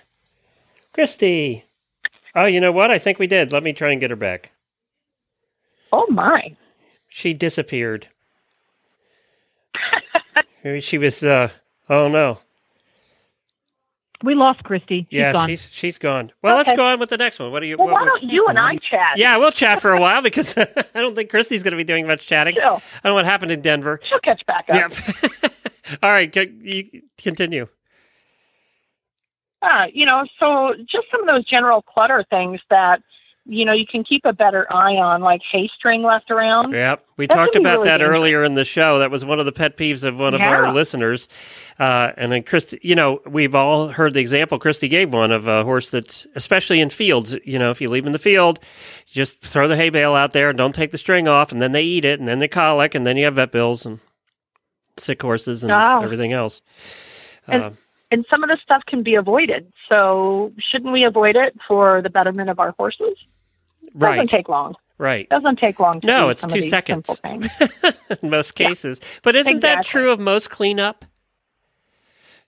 [0.93, 1.65] Christy!
[2.35, 2.91] Oh, you know what?
[2.91, 3.51] I think we did.
[3.51, 4.51] Let me try and get her back.
[5.91, 6.55] Oh, my.
[7.07, 8.07] She disappeared.
[10.63, 11.49] Maybe she was, uh,
[11.89, 12.37] oh no.
[14.23, 15.07] We lost Christy.
[15.09, 15.49] She's yeah, gone.
[15.49, 16.31] she's she's gone.
[16.43, 17.51] Well, let's go on with the next one.
[17.51, 17.75] What do you?
[17.75, 19.17] Well, what- why don't you and I chat?
[19.17, 22.05] yeah, we'll chat for a while because I don't think Christy's going to be doing
[22.05, 22.53] much chatting.
[22.53, 23.99] She'll, I don't know what happened in Denver.
[24.03, 24.91] she'll catch back up.
[24.91, 25.53] Yep.
[26.03, 27.67] All right, c- you continue.
[29.61, 33.01] Uh, you know, so just some of those general clutter things that,
[33.45, 36.71] you know, you can keep a better eye on, like hay string left around.
[36.71, 38.99] Yep, we That talked about really that earlier in the show.
[38.99, 40.49] That was one of the pet peeves of one of Yeah.
[40.49, 41.27] our listeners.
[41.77, 45.47] Uh, and then Christy, you know, we've all heard the example Christy gave one of
[45.47, 48.59] a horse that's, especially in fields, you know, if you leave them in the field,
[49.07, 51.59] you just throw the hay bale out there and don't take the string off, and
[51.61, 53.99] then they eat it, and then they colic, and then you have vet bills and
[54.97, 56.01] sick horses and Oh.
[56.03, 56.61] everything else.
[57.47, 57.69] And- Uh,
[58.11, 59.71] And some of this stuff can be avoided.
[59.87, 63.17] So shouldn't we avoid it for the betterment of our horses?
[63.93, 64.15] Right.
[64.15, 64.75] Doesn't take long.
[64.97, 65.29] right.
[65.29, 67.21] Doesn't take long to No, it's two seconds.
[67.23, 68.99] in most cases.
[69.23, 71.05] But isn't that true of most cleanup?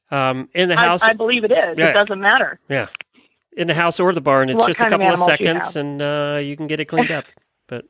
[0.09, 1.78] Um, in the house, I believe it is.
[1.78, 1.89] Yeah.
[1.89, 2.59] It doesn't matter.
[2.68, 2.88] Yeah.
[3.55, 5.39] In the house or the barn, it's What just a kind of couple of, animals
[5.39, 7.26] you seconds and uh, you can get it cleaned up.
[7.68, 7.86] But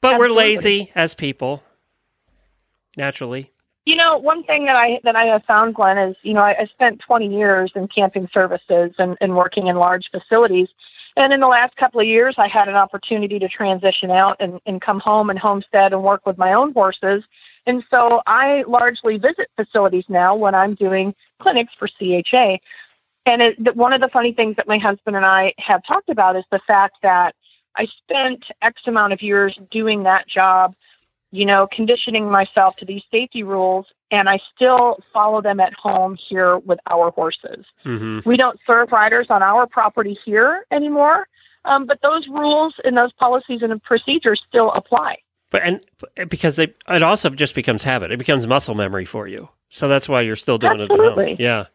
[0.00, 1.64] but we're lazy as people.
[2.96, 3.50] Naturally.
[3.86, 6.56] You know, one thing that I that I have found, Glenn, is you know I,
[6.58, 10.68] I spent 20 years in camping services and, and working in large facilities,
[11.16, 14.60] and in the last couple of years, I had an opportunity to transition out and,
[14.66, 17.22] and come home and homestead and work with my own horses,
[17.64, 22.58] and so I largely visit facilities now when I'm doing clinics for CHA.
[23.24, 26.34] And it, one of the funny things that my husband and I have talked about
[26.34, 27.36] is the fact that
[27.76, 30.74] I spent X amount of years doing that job
[31.36, 36.16] you know, conditioning myself to these safety rules, and I still follow them at home
[36.16, 37.66] here with our horses.
[37.82, 41.28] hmm We don't serve riders on our property here anymore,
[41.66, 45.18] um, but those rules and those policies and procedures still apply.
[45.50, 48.10] But and because they, it also just becomes habit.
[48.10, 49.50] It becomes muscle memory for you.
[49.68, 51.28] So that's why you're still doing it at Absolutely.
[51.28, 51.36] home.
[51.38, 51.66] Yeah,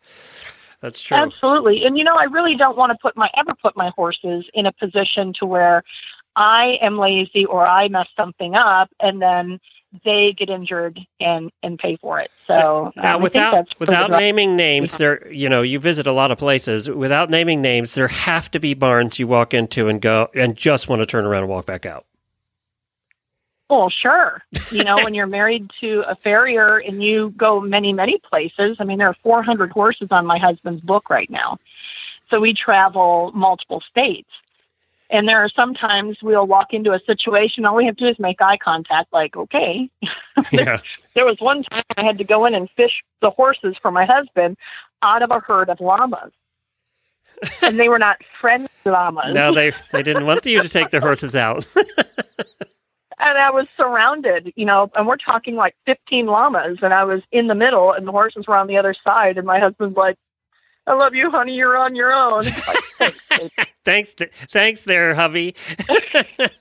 [0.81, 1.17] that's true.
[1.17, 1.85] Absolutely.
[1.85, 4.65] And you know, I really don't want to put my ever put my horses in
[4.65, 5.83] a position to where
[6.35, 9.59] I am lazy or I mess something up and then
[10.05, 12.31] they get injured and and pay for it.
[12.47, 16.07] So now, um, without that's for the without naming names, there you know you visit
[16.07, 16.89] a lot of places.
[16.89, 20.87] Without naming names, there have to be barns you walk into and go and just
[20.87, 22.05] want to turn around and walk back out.
[23.69, 24.43] Well, sure.
[24.69, 28.83] You know, when you're married to a farrier and you go many, many places, I
[28.83, 31.57] mean, there are 400 horses on my husband's book right now.
[32.29, 34.27] So we travel multiple states.
[35.11, 38.17] And there are sometimes we'll walk into a situation, all we have to do is
[38.17, 39.89] make eye contact, like, okay.
[40.51, 40.79] Yeah,
[41.15, 44.05] There was one time I had to go in and fish the horses for my
[44.05, 44.57] husband
[45.03, 46.31] out of a herd of llamas.
[47.61, 49.33] and they were not friendly llamas.
[49.33, 51.67] no, they they didn't want you to take their horses out.
[51.75, 57.21] and I was surrounded, you know, and we're talking like 15 llamas, and I was
[57.31, 60.17] in the middle, and the horses were on the other side, and my husband's like,
[60.87, 61.55] "I love you, honey.
[61.55, 62.43] You're on your own."
[63.01, 65.55] Like, thanks, thanks, th- thanks, there, hubby.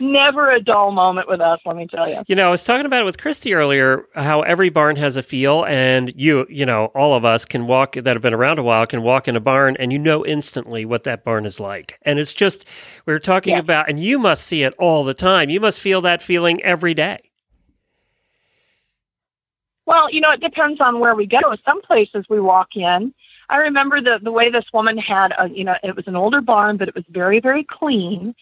[0.00, 2.22] Never a dull moment with us, let me tell you.
[2.26, 5.22] You know, I was talking about it with Christy earlier, how every barn has a
[5.22, 8.62] feel, and you, you know, all of us can walk that have been around a
[8.62, 11.98] while can walk in a barn, and you know instantly what that barn is like.
[12.02, 12.64] And it's just
[13.06, 13.60] we are talking Yeah.
[13.60, 15.48] about, and you must see it all the time.
[15.48, 17.25] You must feel that feeling every day.
[19.86, 21.54] Well, you know, it depends on where we go.
[21.64, 23.14] Some places we walk in.
[23.48, 26.40] I remember the the way this woman had a, you know, it was an older
[26.40, 28.34] barn, but it was very, very clean.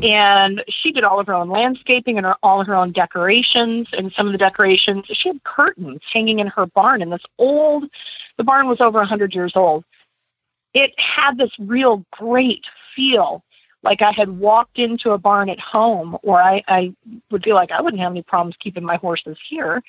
[0.00, 3.88] And she did all of her own landscaping and her, all of her own decorations.
[3.92, 7.02] And some of the decorations, she had curtains hanging in her barn.
[7.02, 7.90] And this old,
[8.38, 9.84] the barn was over a 100 years old.
[10.72, 12.64] It had this real great
[12.96, 13.44] feel
[13.82, 16.94] like I had walked into a barn at home, or I, I
[17.30, 19.82] would feel like I wouldn't have any problems keeping my horses here.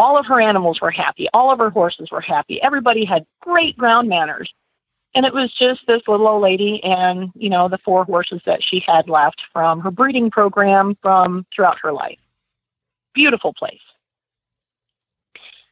[0.00, 1.28] All of her animals were happy.
[1.34, 2.60] All of her horses were happy.
[2.62, 4.50] Everybody had great ground manners.
[5.14, 8.62] And it was just this little old lady and, you know, the four horses that
[8.62, 12.18] she had left from her breeding program from throughout her life.
[13.12, 13.82] Beautiful place.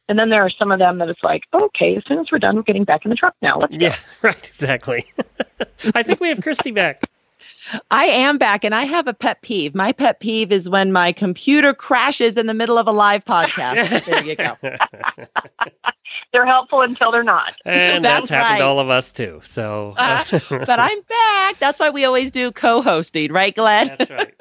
[0.07, 2.37] And then there are some of them that it's like, okay, as soon as we're
[2.37, 3.57] done, we're getting back in the truck now.
[3.57, 3.83] Let's go.
[3.83, 5.07] Yeah, right, exactly.
[5.95, 7.08] I think we have Christy back.
[7.91, 9.75] I am back and I have a pet peeve.
[9.75, 14.05] My pet peeve is when my computer crashes in the middle of a live podcast.
[14.05, 14.57] there you go.
[16.33, 17.53] they're helpful until they're not.
[17.65, 18.59] And that's, that's happened right.
[18.59, 19.41] to all of us too.
[19.43, 21.59] So, uh, but I'm back.
[21.59, 23.95] That's why we always do co-hosting, right, Glenn?
[23.97, 24.33] That's right.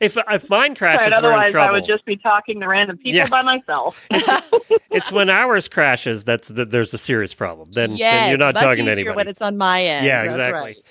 [0.00, 3.30] If if mine crashes, right, otherwise I would just be talking to random people yes.
[3.30, 3.96] by myself.
[4.10, 7.72] it's, it's, when ours crashes that's the, there's a serious problem.
[7.72, 9.16] Then, yes, then you're not talking to anybody.
[9.16, 10.06] When it's on my end.
[10.06, 10.52] Yeah, exactly.
[10.52, 10.82] Right.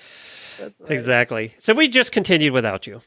[0.60, 0.72] Right.
[0.88, 1.54] Exactly.
[1.58, 3.00] So we just continued without you.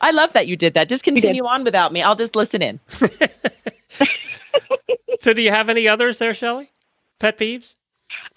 [0.00, 0.88] I love that you did that.
[0.88, 2.02] Just continue on without me.
[2.02, 2.80] I'll just listen in.
[5.20, 6.70] so do you have any others there, Shelley?
[7.18, 7.74] Pet peeves?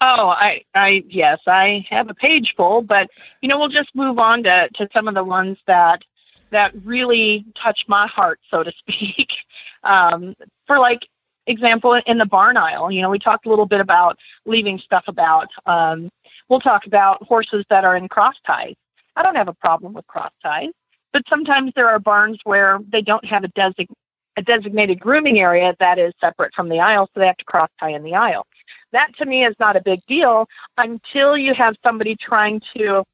[0.00, 3.08] Oh, I, I, yes, I have a page full, but
[3.40, 6.02] you know, we'll just move on to, to some of the ones that
[6.50, 9.32] that really touch my heart, so to speak.
[9.84, 10.36] Um,
[10.68, 11.08] for like
[11.48, 14.16] example, in the barn aisle, you know, we talked a little bit about
[14.46, 15.48] leaving stuff about.
[15.66, 16.08] Um,
[16.48, 18.74] we'll talk about horses that are in cross ties.
[19.16, 20.70] I don't have a problem with cross ties,
[21.12, 23.88] but sometimes there are barns where they don't have a design
[24.36, 27.68] a designated grooming area that is separate from the aisle, so they have to cross
[27.78, 28.46] tie in the aisle.
[28.92, 30.48] That to me is not a big deal
[30.78, 33.04] until you have somebody trying to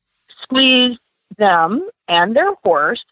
[0.42, 0.96] squeeze
[1.36, 3.05] them and their horse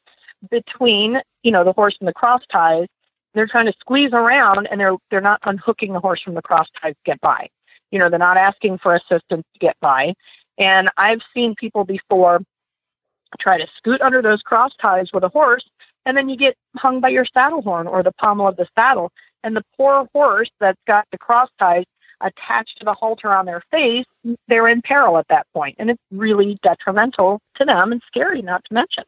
[0.51, 2.89] between, you know, the horse and the cross ties.
[3.35, 6.69] They're trying to squeeze around and they're they're not unhooking the horse from the cross
[6.81, 7.49] ties to get by.
[7.97, 10.13] You know, they're not asking for assistance to get by.
[10.59, 12.43] And I've seen people before
[13.41, 15.65] try to scoot under those cross ties with a horse,
[16.05, 19.11] and then you get hung by your saddle horn or the pommel of the saddle.
[19.43, 21.87] And the poor horse that's got the cross ties
[22.21, 24.05] attached to the halter on their face,
[24.47, 28.63] they're in peril at that point, and it's really detrimental to them and scary, not
[28.67, 29.05] to mention.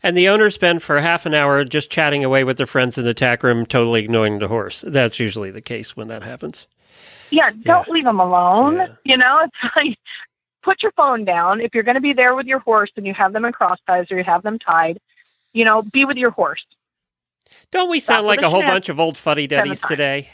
[0.00, 3.04] And the owners spend for half an hour just chatting away with their friends in
[3.04, 4.84] the tack room, totally ignoring the horse.
[4.86, 6.68] That's usually the case when that happens.
[7.30, 7.92] Yeah, don't yeah.
[7.92, 8.76] leave them alone.
[8.76, 8.86] Yeah.
[9.04, 9.98] You know, it's like
[10.62, 11.60] put your phone down.
[11.60, 13.78] If you're going to be there with your horse and you have them in cross
[13.86, 15.00] ties or you have them tied,
[15.52, 16.64] you know, be with your horse.
[17.70, 20.28] Don't we sound like a whole bunch of old fuddy duddies today?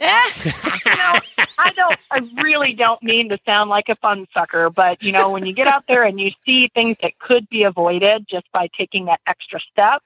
[0.00, 1.14] Eh, you know,
[1.56, 1.96] I don't.
[2.10, 5.52] I really don't mean to sound like a fun sucker, but you know, when you
[5.52, 9.20] get out there and you see things that could be avoided just by taking that
[9.26, 10.02] extra step,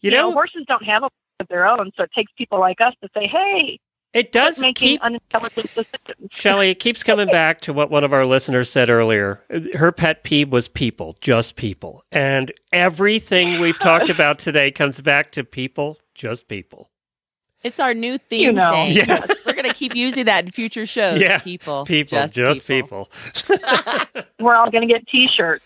[0.00, 1.10] you, you know, know, horses don't have a
[1.40, 3.78] of their own, so it takes people like us to say, "Hey,
[4.14, 6.30] it does keep unintelligent decisions.
[6.30, 9.42] Shelley, it keeps coming back to what one of our listeners said earlier.
[9.74, 12.04] Her pet peeve was people, just people.
[12.10, 16.90] And everything we've talked about today comes back to people, just people.
[17.64, 18.84] It's our new theme you know.
[18.86, 19.26] Yeah.
[19.46, 21.20] We're going to keep using that in future shows.
[21.20, 21.38] Yeah.
[21.40, 21.84] People.
[21.84, 23.10] People, just, just people.
[23.34, 24.22] people.
[24.40, 25.64] We're all going to get t shirts.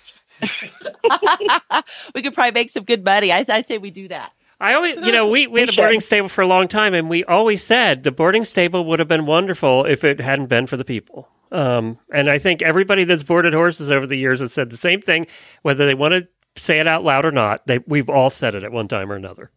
[2.14, 3.30] we could probably make some good money.
[3.30, 4.32] I, I say we do that.
[4.62, 7.10] I always, you know, we, we had a boarding stable for a long time, and
[7.10, 10.76] we always said the boarding stable would have been wonderful if it hadn't been for
[10.76, 11.28] the people.
[11.50, 15.02] Um, and I think everybody that's boarded horses over the years has said the same
[15.02, 15.26] thing,
[15.62, 16.28] whether they want to
[16.62, 17.66] say it out loud or not.
[17.66, 19.50] They, we've all said it at one time or another.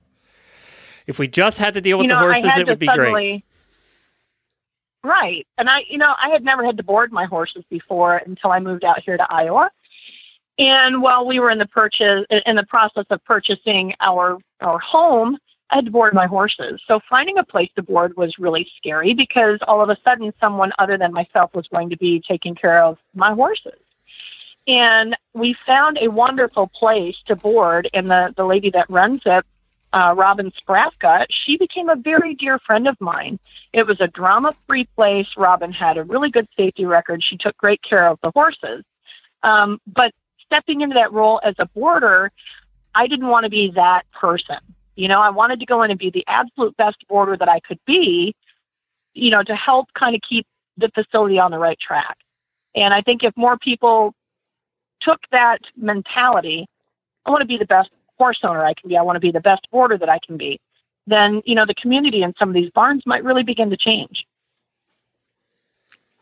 [1.06, 3.11] If we just had to deal with you know, the horses, it would be suddenly,
[3.11, 3.45] great.
[5.03, 5.48] Right.
[5.60, 8.60] And I, you know, I had never had to board my horses before until I
[8.60, 9.69] moved out here to Iowa.
[10.57, 15.38] And while we were in the purchase in the process of purchasing our our home,
[15.69, 16.82] I had to board my horses.
[16.88, 20.72] So finding a place to board was really scary because all of a sudden someone
[20.77, 23.80] other than myself was going to be taking care of my horses.
[24.68, 29.45] And we found a wonderful place to board, and the, the lady that runs it,
[29.94, 33.40] uh, Robin Sprafka, she became a very dear friend of mine.
[33.73, 35.27] It was a drama free place.
[35.38, 37.23] Robin had a really good safety record.
[37.23, 38.84] She took great care of the horses.
[39.44, 40.14] Um, but
[40.45, 42.32] stepping into that role as a boarder,
[42.96, 44.58] I didn't want to be that person.
[44.96, 47.60] You know, I wanted to go in and be the absolute best boarder that I
[47.60, 48.34] could be,
[49.14, 50.48] you know, to help kind of keep
[50.78, 52.18] the facility on the right track.
[52.74, 54.14] And I think if more people
[55.02, 56.66] took that mentality,
[57.26, 59.32] I want to be the best horse owner I can be, I want to be
[59.32, 60.60] the best boarder that I can be,
[61.06, 64.26] then, you know, the community in some of these barns might really begin to change.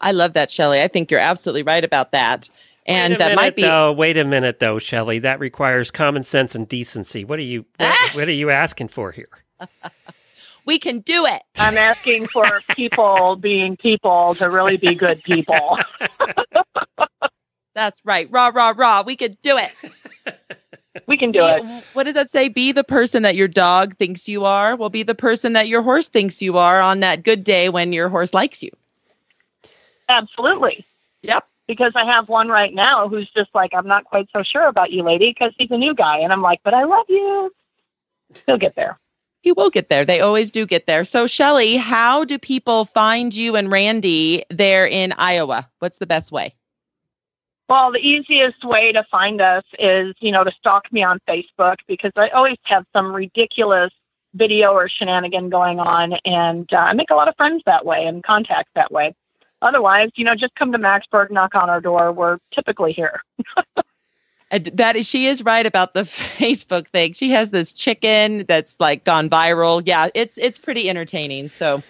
[0.02, 0.82] I love that, Shelley.
[0.82, 2.50] I think you're absolutely right about that
[2.85, 3.91] And wait that might be though.
[3.93, 5.19] Wait a minute, though, Shelley.
[5.19, 7.23] That requires common sense and decency.
[7.23, 7.65] What are you?
[7.80, 9.30] What, what are you asking for here?
[10.65, 11.41] we can do it.
[11.57, 15.80] I'm asking for people being people to really be good people.
[17.76, 18.27] That's right.
[18.31, 19.03] Rah rah rah.
[19.05, 19.72] We can do it.
[21.07, 21.84] We can do it.
[21.93, 22.49] What does that say?
[22.49, 24.76] Be the person that your dog thinks you are.
[24.76, 27.93] Well, be the person that your horse thinks you are on that good day when
[27.93, 28.69] your horse likes you.
[30.07, 30.85] Absolutely.
[31.23, 31.47] Yep.
[31.68, 34.91] Because I have one right now who's just like, I'm not quite so sure about
[34.91, 36.19] you, lady, because he's a new guy.
[36.19, 37.53] And I'm like, but I love you.
[38.45, 38.99] He'll get there.
[39.41, 40.06] He will get there.
[40.06, 41.03] They always do get there.
[41.03, 45.69] So, Shelly, how do people find you and Randy there in Iowa?
[45.80, 46.56] What's the best way?
[47.69, 51.77] Well, the easiest way to find us is, you know, to stalk me on Facebook
[51.88, 53.91] because I always have some ridiculous
[54.34, 58.06] video or shenanigan going on, and uh, I make a lot of friends that way
[58.06, 59.15] and contacts that way.
[59.64, 62.11] Otherwise, you know, just come to Maxburg, knock on our door.
[62.11, 63.22] We're typically here.
[64.52, 66.02] And that is, she is right about the
[66.38, 67.14] Facebook thing.
[67.14, 69.81] She has this chicken that's like gone viral.
[69.84, 71.49] Yeah, it's it's pretty entertaining.
[71.49, 71.81] So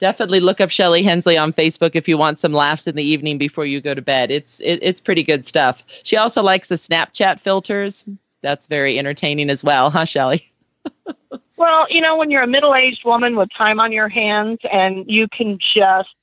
[0.00, 3.38] definitely look up Shelly Hensley on Facebook if you want some laughs in the evening
[3.38, 4.32] before you go to bed.
[4.32, 5.84] It's it, it's pretty good stuff.
[6.02, 8.04] She also likes the Snapchat filters.
[8.40, 10.50] That's very entertaining as well, huh, Shelly?
[11.58, 15.04] Well, you know, when you're a middle aged woman with time on your hands and
[15.10, 16.14] you can just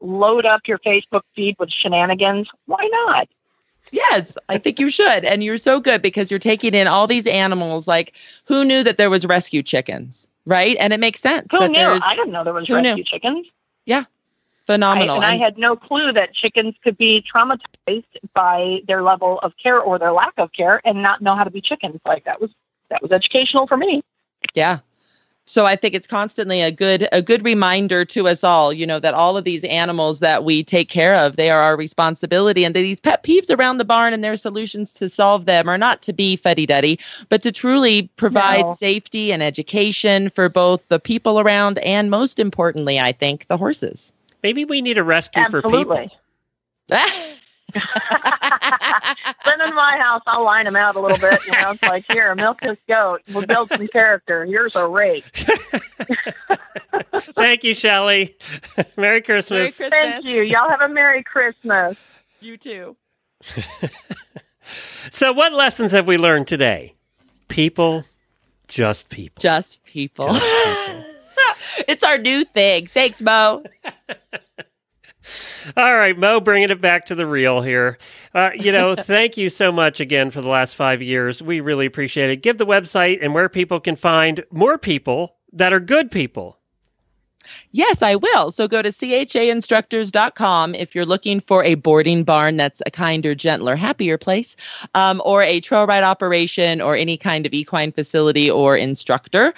[0.00, 3.28] load up your Facebook feed with shenanigans, why not?
[3.92, 5.24] Yes, I think you should.
[5.24, 7.86] And you're so good because you're taking in all these animals.
[7.86, 8.14] Like,
[8.44, 10.76] who knew that there was rescue chickens, right?
[10.80, 11.48] And it makes sense.
[11.50, 11.78] Who knew?
[11.78, 13.04] I didn't know there was rescue knew?
[13.04, 13.46] chickens.
[13.84, 14.06] Yeah, I,
[14.66, 15.16] phenomenal.
[15.16, 18.04] and I had no clue that chickens could be traumatized
[18.34, 21.50] by their level of care or their lack of care and not know how to
[21.50, 22.00] be chickens.
[22.04, 22.50] Like that was
[22.90, 24.02] that was educational for me.
[24.54, 24.80] Yeah.
[25.48, 28.98] So I think it's constantly a good a good reminder to us all, you know,
[28.98, 32.74] that all of these animals that we take care of, they are our responsibility and
[32.74, 36.12] these pet peeves around the barn and their solutions to solve them are not to
[36.12, 36.98] be fuddy-duddy,
[37.28, 38.74] but to truly provide No.
[38.74, 44.12] safety and education for both the people around and most importantly, I think, the horses.
[44.42, 45.92] Maybe we need a rescue for people.
[45.92, 46.18] Absolutely.
[47.72, 47.88] people.
[49.44, 51.40] Then in my house, I'll line them out a little bit.
[51.46, 53.22] You know, it's like here, milk this goat.
[53.32, 54.44] We'll build some character.
[54.44, 55.24] Here's a rake.
[57.34, 58.36] Thank you, Shelley.
[58.96, 59.58] Merry Christmas.
[59.58, 59.90] Merry Christmas.
[59.90, 60.42] Thank you.
[60.42, 61.96] Y'all have a merry Christmas.
[62.40, 62.96] You too.
[65.10, 66.94] So, what lessons have we learned today?
[67.48, 68.04] People,
[68.68, 69.40] just people.
[69.40, 70.32] Just people.
[70.32, 70.40] Just
[70.86, 71.04] people.
[71.88, 72.88] it's our new thing.
[72.88, 73.62] Thanks, Mo.
[75.76, 77.98] All right, Mo, bringing it back to the real here.
[78.34, 81.42] Uh, you know, thank you so much again for the last five years.
[81.42, 82.42] We really appreciate it.
[82.42, 86.58] Give the website and where people can find more people that are good people.
[87.72, 88.50] Yes, I will.
[88.52, 93.76] So go to chainstructors.com if you're looking for a boarding barn that's a kinder, gentler,
[93.76, 94.56] happier place,
[94.94, 99.54] um, or a trail ride operation or any kind of equine facility or instructor.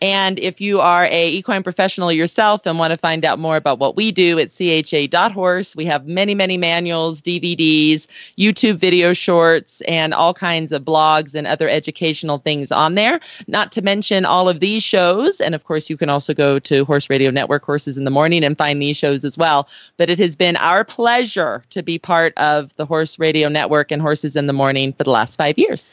[0.00, 3.78] And if you are a equine professional yourself and want to find out more about
[3.78, 8.06] what we do at cha.horse, we have many, many manuals, DVDs,
[8.38, 13.20] YouTube video shorts, and all kinds of blogs and other educational things on there.
[13.46, 15.40] Not to mention all of these shows.
[15.40, 18.44] And of course, you can also go to Horse Radio Network Horses in the Morning
[18.44, 19.68] and find these shows as well.
[19.96, 24.00] But it has been our pleasure to be part of the Horse Radio Network and
[24.00, 25.90] Horses in the Morning for the last five years.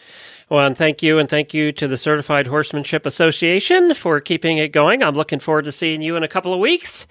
[0.50, 4.70] Well, and thank you, and thank you to the Certified Horsemanship Association for keeping it
[4.70, 5.04] going.
[5.04, 7.06] I'm looking forward to seeing you in a couple of weeks.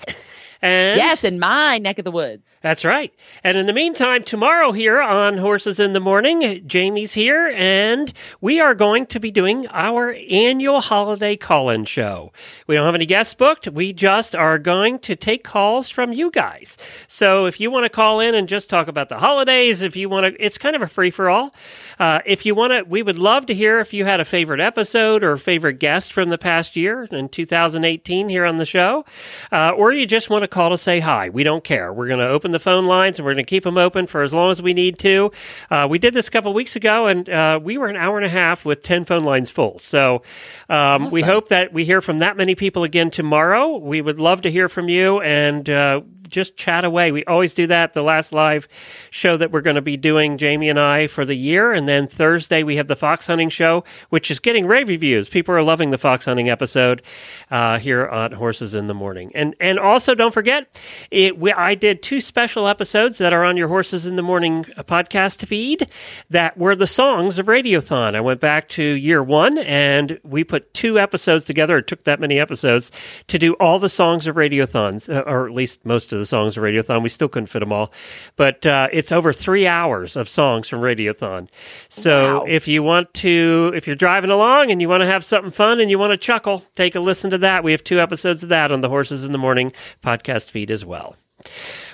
[0.60, 2.58] And yes, in my neck of the woods.
[2.62, 3.12] That's right.
[3.44, 8.58] And in the meantime, tomorrow here on Horses in the Morning, Jamie's here, and we
[8.58, 12.32] are going to be doing our annual holiday call in show.
[12.66, 13.68] We don't have any guests booked.
[13.68, 16.76] We just are going to take calls from you guys.
[17.06, 20.08] So if you want to call in and just talk about the holidays, if you
[20.08, 21.54] want to, it's kind of a free for all.
[22.00, 24.60] Uh, if you want to, we would love to hear if you had a favorite
[24.60, 29.04] episode or favorite guest from the past year in 2018 here on the show,
[29.52, 31.28] uh, or you just want to call to say hi.
[31.28, 31.92] We don't care.
[31.92, 34.22] We're going to open the phone lines and we're going to keep them open for
[34.22, 35.30] as long as we need to.
[35.70, 38.26] Uh, we did this a couple weeks ago and uh, we were an hour and
[38.26, 39.78] a half with 10 phone lines full.
[39.78, 40.22] So
[40.68, 43.76] um, we hope that we hear from that many people again tomorrow.
[43.76, 47.12] We would love to hear from you and uh, just chat away.
[47.12, 47.94] We always do that.
[47.94, 48.68] The last live
[49.10, 51.72] show that we're going to be doing, Jamie and I, for the year.
[51.72, 55.28] And then Thursday, we have the fox hunting show, which is getting rave reviews.
[55.28, 57.02] People are loving the fox hunting episode
[57.50, 59.32] uh, here on Horses in the Morning.
[59.34, 60.80] And and also, don't forget,
[61.10, 64.66] it, we, I did two special episodes that are on your Horses in the Morning
[64.76, 65.88] uh, podcast feed
[66.30, 68.14] that were the songs of Radiothon.
[68.14, 71.78] I went back to year one and we put two episodes together.
[71.78, 72.90] It took that many episodes
[73.28, 76.26] to do all the songs of Radiothons, uh, or at least most of of the
[76.26, 77.02] songs of Radiothon.
[77.02, 77.92] We still couldn't fit them all,
[78.36, 81.48] but uh, it's over three hours of songs from Radiothon.
[81.88, 82.44] So Wow.
[82.48, 85.80] if you want to, if you're driving along and you want to have something fun
[85.80, 87.64] and you want to chuckle, take a listen to that.
[87.64, 89.72] We have two episodes of that on the Horses in the Morning
[90.04, 91.16] podcast feed as well.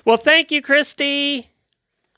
[0.05, 1.51] Well, thank you, Christy.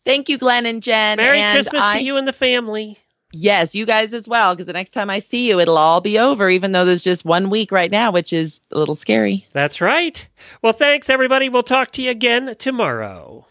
[0.05, 1.17] Thank you, Glenn and Jen.
[1.17, 3.01] Merry and Christmas I- to you and the family.
[3.39, 6.19] Yes, you guys as well, because the next time I see you, it'll all be
[6.19, 9.47] over, even though there's just one week right now, which is a little scary.
[9.53, 10.27] That's right.
[10.63, 11.51] Well, thanks, everybody.
[11.51, 13.47] We'll talk to you again tomorrow.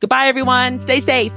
[0.00, 0.78] Goodbye, everyone.
[0.80, 1.32] Stay safe.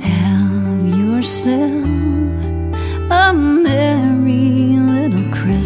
[0.00, 1.87] Have yourself